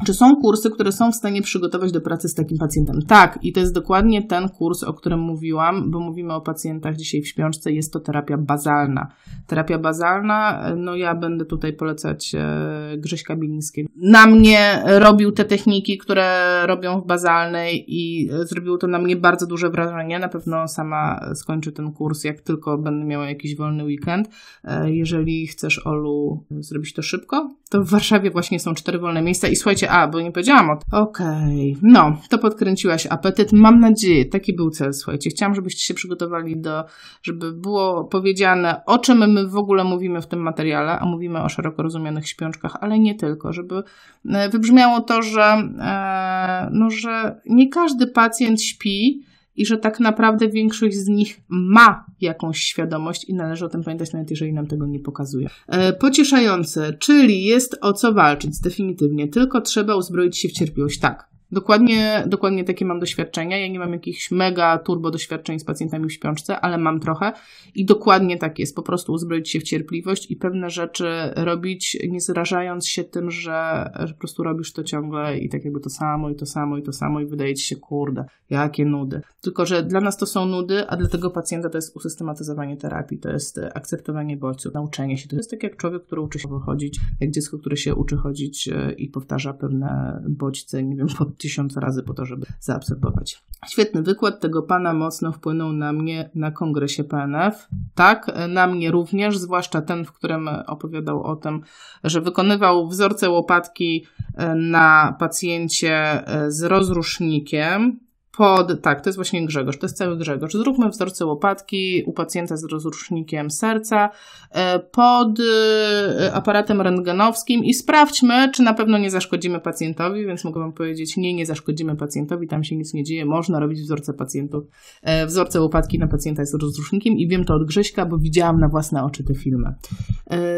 Czy 0.05 0.15
są 0.15 0.37
kursy, 0.37 0.71
które 0.71 0.93
są 0.93 1.13
w 1.13 1.15
stanie 1.15 1.43
przygotować 1.43 1.93
do 1.93 2.01
pracy 2.01 2.29
z 2.29 2.35
takim 2.35 2.59
pacjentem? 2.59 3.03
Tak, 3.03 3.39
i 3.43 3.53
to 3.53 3.61
jest 3.61 3.75
dokładnie 3.75 4.23
ten 4.23 4.49
kurs, 4.49 4.83
o 4.83 4.95
którym 4.95 5.21
mówiłam, 5.21 5.91
bo 5.91 6.01
mówimy 6.01 6.35
o 6.35 6.41
pacjentach 6.41 6.97
dzisiaj 6.97 7.23
w 7.23 7.29
śpiączce, 7.29 7.73
jest 7.73 7.93
to 7.93 8.01
terapia 8.01 8.37
bazalna. 8.39 9.09
Terapia 9.47 9.79
bazalna, 9.79 10.63
no 10.77 10.97
ja 10.97 11.15
będę 11.15 11.45
tutaj 11.45 11.73
polecać 11.73 12.35
e, 12.35 12.99
Grześka 12.99 13.37
Bilińskiego. 13.37 13.89
Na 13.97 14.27
mnie 14.27 14.83
robił 14.87 15.33
te 15.33 15.45
techniki, 15.45 15.99
które 15.99 16.61
robią 16.67 17.01
w 17.01 17.07
bazalnej 17.07 17.85
i 17.89 18.31
zrobiło 18.43 18.79
to 18.79 18.87
na 18.87 18.99
mnie 18.99 19.17
bardzo 19.17 19.47
duże 19.47 19.71
wrażenie. 19.71 20.19
Na 20.19 20.29
pewno 20.29 20.69
sama 20.69 21.31
skończę 21.35 21.73
ten 21.73 21.93
kurs, 21.93 22.25
jak 22.25 22.41
tylko 22.41 22.79
będę 22.79 23.07
miała 23.07 23.29
jakiś 23.29 23.57
wolny 23.57 23.85
weekend. 23.85 24.29
E, 24.65 24.91
jeżeli 24.91 25.47
chcesz, 25.47 25.87
Olu, 25.87 26.45
zrobić 26.51 26.93
to 26.93 27.03
szybko, 27.03 27.51
to 27.71 27.85
w 27.85 27.91
Warszawie 27.91 28.31
właśnie 28.31 28.61
są 28.61 28.75
cztery 28.75 28.99
wolne 28.99 29.23
miejsca 29.23 29.49
i 29.49 29.57
słuchajcie, 29.57 29.86
a, 29.91 30.09
bo 30.09 30.21
nie 30.21 30.33
powiedziałam 30.33 30.71
o 30.71 30.77
tym. 30.77 31.01
Okej, 31.01 31.77
okay. 31.79 31.91
no, 31.93 32.17
to 32.29 32.39
podkręciłaś 32.39 33.07
apetyt. 33.07 33.53
Mam 33.53 33.81
nadzieję, 33.81 34.25
taki 34.25 34.57
był 34.57 34.71
cel, 34.71 34.95
słuchajcie. 34.95 35.31
Chciałam, 35.31 35.55
żebyście 35.55 35.81
się 35.81 35.95
przygotowali 35.95 36.61
do, 36.61 36.85
żeby 37.23 37.53
było 37.53 38.05
powiedziane, 38.05 38.81
o 38.87 38.99
czym 38.99 39.33
my 39.33 39.49
w 39.49 39.57
ogóle 39.57 39.85
mówimy 39.85 40.23
w 40.23 40.27
tym 40.27 40.41
materiale, 40.41 40.99
a 40.99 41.07
mówimy 41.07 41.43
o 41.43 41.49
szeroko 41.49 41.83
rozumianych 41.83 42.29
śpiączkach, 42.29 42.77
ale 42.81 42.99
nie 42.99 43.15
tylko, 43.15 43.53
żeby 43.53 43.83
e, 44.29 44.49
wybrzmiało 44.49 45.01
to, 45.01 45.23
że, 45.23 45.43
e, 45.81 46.69
no, 46.73 46.91
że 46.91 47.41
nie 47.47 47.69
każdy 47.69 48.07
pacjent 48.07 48.63
śpi, 48.63 49.23
i 49.57 49.67
że 49.67 49.79
tak 49.79 50.01
naprawdę 50.01 50.49
większość 50.49 50.97
z 50.97 51.09
nich 51.09 51.41
ma 51.49 52.07
jakąś 52.21 52.59
świadomość 52.59 53.25
i 53.25 53.35
należy 53.35 53.65
o 53.65 53.69
tym 53.69 53.83
pamiętać, 53.83 54.13
nawet 54.13 54.31
jeżeli 54.31 54.53
nam 54.53 54.67
tego 54.67 54.87
nie 54.87 55.01
pokazuje. 55.01 55.49
E, 55.69 55.93
pocieszające, 55.93 56.93
czyli 56.93 57.45
jest 57.45 57.79
o 57.81 57.93
co 57.93 58.13
walczyć, 58.13 58.61
definitywnie, 58.61 59.29
tylko 59.29 59.61
trzeba 59.61 59.97
uzbroić 59.97 60.39
się 60.39 60.49
w 60.49 60.53
cierpliwość. 60.53 60.99
Tak, 60.99 61.29
Dokładnie, 61.53 62.25
dokładnie 62.27 62.65
takie 62.65 62.85
mam 62.85 63.01
doświadczenia. 63.01 63.59
Ja 63.59 63.69
nie 63.69 63.79
mam 63.79 63.93
jakichś 63.93 64.31
mega 64.31 64.79
turbo 64.79 65.11
doświadczeń 65.11 65.59
z 65.59 65.65
pacjentami 65.65 66.09
w 66.09 66.13
śpiączce, 66.13 66.61
ale 66.61 66.79
mam 66.79 67.01
trochę 67.01 67.33
i 67.75 67.85
dokładnie 67.85 68.37
tak 68.37 68.59
jest. 68.59 68.77
Po 68.77 68.83
prostu 68.83 69.13
uzbroić 69.13 69.51
się 69.51 69.61
w 69.61 69.63
cierpliwość 69.63 70.31
i 70.31 70.37
pewne 70.37 70.71
rzeczy 70.71 71.09
robić, 71.37 71.99
nie 72.09 72.21
zrażając 72.21 72.87
się 72.89 73.05
tym, 73.05 73.31
że, 73.31 73.91
że 74.05 74.15
po 74.15 74.21
prostu 74.21 74.43
robisz 74.43 74.73
to 74.73 74.85
ciągle 74.85 75.39
i 75.39 75.49
tak 75.49 75.65
jakby 75.65 75.81
to 75.81 75.91
samo 75.91 76.31
i 76.31 76.35
to 76.35 76.47
samo 76.47 76.79
i 76.79 76.83
to 76.83 76.93
samo 76.93 77.21
i 77.21 77.27
wydaje 77.27 77.55
ci 77.55 77.67
się, 77.67 77.77
kurde, 77.77 78.25
jakie 78.51 78.85
nudy. 78.85 79.21
Tylko, 79.41 79.67
że 79.67 79.83
dla 79.83 80.01
nas 80.01 80.17
to 80.17 80.27
są 80.27 80.47
nudy, 80.47 80.89
a 80.89 80.97
dla 80.97 81.09
tego 81.09 81.31
pacjenta 81.31 81.71
to 81.71 81.79
jest 81.79 81.97
usystematyzowanie 81.97 82.77
terapii, 82.77 83.19
to 83.19 83.31
jest 83.31 83.61
akceptowanie 83.75 84.37
bodźców, 84.37 84.75
nauczenie 84.75 85.19
się. 85.19 85.29
To 85.29 85.37
jest 85.37 85.51
tak 85.51 85.63
jak 85.63 85.77
człowiek, 85.77 86.03
który 86.03 86.21
uczy 86.21 86.39
się 86.39 86.49
wychodzić, 86.49 87.01
jak 87.21 87.31
dziecko, 87.31 87.59
które 87.59 87.77
się 87.77 87.95
uczy 87.95 88.17
chodzić 88.17 88.69
e, 88.69 88.93
i 88.93 89.09
powtarza 89.09 89.53
pewne 89.55 90.21
bodźce, 90.29 90.83
nie 90.83 90.97
wiem, 90.97 91.07
pod 91.19 91.37
tysiąc 91.47 91.77
razy 91.77 92.03
po 92.03 92.15
to, 92.15 92.25
żeby 92.25 92.47
zaabsorbować. 92.61 93.43
Świetny 93.69 94.03
wykład 94.03 94.41
tego 94.41 94.63
pana 94.63 94.93
mocno 94.95 95.33
wpłynął 95.33 95.73
na 95.73 95.93
mnie 95.93 96.31
na 96.35 96.51
kongresie 96.51 97.05
PNF. 97.05 97.69
Tak, 97.95 98.33
na 98.49 98.67
mnie 98.67 98.91
również, 98.91 99.39
zwłaszcza 99.39 99.83
ten, 99.83 100.05
w 100.05 100.13
którym 100.13 100.49
opowiadał 100.67 101.23
o 101.23 101.37
tym, 101.37 101.61
że 102.05 102.21
wykonywał 102.21 102.89
wzorce 102.89 103.31
łopatki 103.31 104.07
e, 104.35 104.55
na 104.55 105.17
pacjencie 105.19 106.27
e, 106.29 106.51
z 106.51 106.63
rozrusznikiem 106.63 108.06
pod, 108.37 108.83
tak, 108.83 109.01
to 109.01 109.09
jest 109.09 109.17
właśnie 109.17 109.47
Grzegorz, 109.47 109.79
to 109.79 109.87
jest 109.87 109.97
cały 109.97 110.17
Grzegorz. 110.17 110.53
Zróbmy 110.53 110.89
wzorce 110.89 111.27
łopatki 111.27 112.03
u 112.07 112.13
pacjenta 112.13 112.57
z 112.57 112.65
rozrusznikiem 112.65 113.51
serca 113.51 114.11
e, 114.51 114.79
pod 114.79 115.41
e, 115.41 116.33
aparatem 116.33 116.81
rentgenowskim 116.81 117.65
i 117.65 117.75
sprawdźmy, 117.75 118.51
czy 118.55 118.63
na 118.63 118.75
pewno 118.75 118.99
nie 118.99 119.11
zaszkodzimy 119.11 119.61
pacjentowi, 119.61 120.27
więc 120.27 120.45
mogę 120.45 120.61
Wam 120.61 120.73
powiedzieć, 120.73 121.17
nie, 121.17 121.35
nie 121.35 121.47
zaszkodzimy 121.47 121.97
pacjentowi, 121.97 122.49
tam 122.49 122.65
się 122.65 122.77
nic 122.77 122.95
nie 122.95 123.05
dzieje, 123.05 123.25
można 123.25 123.61
robić 123.61 123.81
wzorce 123.81 124.15
pacjentów, 124.15 124.65
e, 125.03 125.27
wzorce 125.27 125.61
łopatki 125.61 125.99
na 125.99 126.07
pacjenta 126.07 126.45
z 126.45 126.55
rozrusznikiem 126.55 127.15
i 127.15 127.29
wiem 127.29 127.45
to 127.45 127.55
od 127.55 127.67
Grześka, 127.67 128.07
bo 128.07 128.19
widziałam 128.19 128.61
na 128.61 128.69
własne 128.69 129.05
oczy 129.05 129.25
te 129.25 129.35
filmy. 129.35 129.75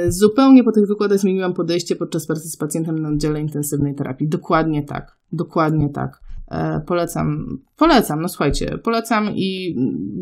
Zupełnie 0.08 0.64
po 0.64 0.72
tych 0.72 0.86
wykładach 0.86 1.18
zmieniłam 1.18 1.54
podejście 1.54 1.96
podczas 1.96 2.26
pracy 2.26 2.48
z 2.48 2.56
pacjentem 2.56 2.98
na 2.98 3.08
oddziale 3.08 3.40
intensywnej 3.40 3.94
terapii. 3.94 4.28
Dokładnie 4.28 4.82
tak, 4.82 5.16
dokładnie 5.32 5.88
tak. 5.88 6.27
E, 6.50 6.80
polecam, 6.86 7.58
polecam, 7.76 8.22
no 8.22 8.28
słuchajcie, 8.28 8.78
polecam 8.78 9.30
i 9.34 9.76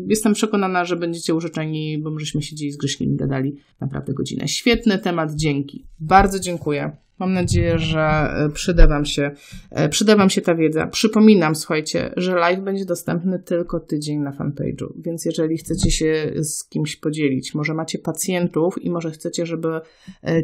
jestem 0.07 0.33
przekonana, 0.33 0.85
że 0.85 0.95
będziecie 0.95 1.35
użyczeni, 1.35 1.97
bo 1.97 2.19
żeśmy 2.19 2.41
siedzieli 2.41 2.71
z 2.71 2.77
Grześkiem 2.77 3.13
i 3.13 3.15
gadali 3.15 3.55
naprawdę 3.81 4.13
godzinę. 4.13 4.47
Świetny 4.47 4.97
temat, 4.99 5.35
dzięki. 5.35 5.85
Bardzo 5.99 6.39
dziękuję. 6.39 6.91
Mam 7.19 7.33
nadzieję, 7.33 7.79
że 7.79 7.99
e, 7.99 8.49
przyda 8.53 8.87
wam, 8.87 9.05
się, 9.05 9.31
e, 9.71 9.89
przyda 9.89 10.15
wam 10.15 10.29
się 10.29 10.41
ta 10.41 10.55
wiedza. 10.55 10.87
Przypominam, 10.87 11.55
słuchajcie, 11.55 12.13
że 12.17 12.35
live 12.35 12.59
będzie 12.59 12.85
dostępny 12.85 13.39
tylko 13.39 13.79
tydzień 13.79 14.19
na 14.19 14.31
fanpage'u, 14.31 14.87
więc 14.97 15.25
jeżeli 15.25 15.57
chcecie 15.57 15.91
się 15.91 16.31
z 16.35 16.69
kimś 16.69 16.95
podzielić, 16.95 17.55
może 17.55 17.73
macie 17.73 17.99
pacjentów 17.99 18.83
i 18.83 18.89
może 18.89 19.11
chcecie, 19.11 19.45
żeby 19.45 19.67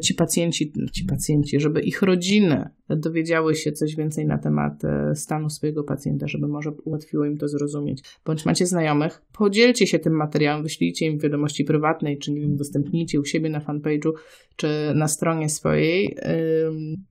ci 0.02 0.14
pacjenci, 0.14 0.74
ci 0.92 1.06
pacjenci, 1.06 1.60
żeby 1.60 1.82
ich 1.82 2.02
rodziny 2.02 2.70
dowiedziały 2.90 3.56
się 3.56 3.72
coś 3.72 3.96
więcej 3.96 4.26
na 4.26 4.38
temat 4.38 4.82
stanu 5.16 5.50
swojego 5.50 5.84
pacjenta, 5.84 6.28
żeby 6.28 6.48
może 6.48 6.72
ułatwiło 6.72 7.26
im 7.26 7.38
to 7.38 7.48
zrozumieć, 7.48 8.04
bądź 8.26 8.46
macie 8.46 8.66
znajomych, 8.66 9.22
podzielcie 9.34 9.88
się 9.88 10.00
tym 10.00 10.14
materiałem, 10.14 10.64
wyślijcie 10.64 11.06
im 11.06 11.20
wiadomości 11.20 11.64
prywatnej, 11.64 12.18
czy 12.18 12.32
nie 12.32 12.48
udostępnijcie 12.48 13.20
u 13.20 13.26
siebie 13.26 13.50
na 13.50 13.60
fanpage'u, 13.60 14.12
czy 14.56 14.68
na 14.96 15.08
stronie 15.08 15.50
swojej 15.50 16.18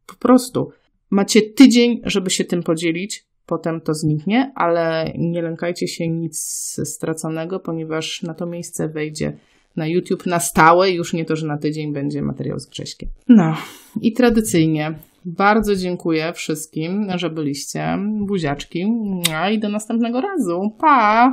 po 0.07 0.15
prostu 0.15 0.71
macie 1.11 1.43
tydzień, 1.43 2.01
żeby 2.05 2.31
się 2.31 2.45
tym 2.45 2.63
podzielić, 2.63 3.27
potem 3.47 3.81
to 3.81 3.95
zniknie, 3.95 4.53
ale 4.55 5.13
nie 5.19 5.43
lękajcie 5.43 5.89
się 5.89 6.09
nic 6.09 6.39
straconego, 6.85 7.61
ponieważ 7.61 8.23
na 8.23 8.35
to 8.35 8.47
miejsce 8.47 8.89
wejdzie 8.89 9.37
na 9.77 9.87
YouTube 9.87 10.27
na 10.27 10.41
stałe, 10.41 10.91
już 10.91 11.13
nie 11.13 11.25
to, 11.25 11.37
że 11.37 11.47
na 11.47 11.59
tydzień 11.59 11.93
będzie 11.93 12.23
materiał 12.23 12.59
z 12.59 12.67
Grześkiem. 12.67 13.09
No 13.29 13.57
i 14.01 14.13
tradycyjnie 14.13 14.95
bardzo 15.25 15.77
dziękuję 15.77 16.33
wszystkim, 16.33 17.11
że 17.15 17.31
byliście. 17.31 17.99
Buziaczki. 18.21 18.91
No 19.33 19.49
i 19.51 19.59
do 19.59 19.69
następnego 19.69 20.21
razu. 20.21 20.77
Pa! 20.79 21.31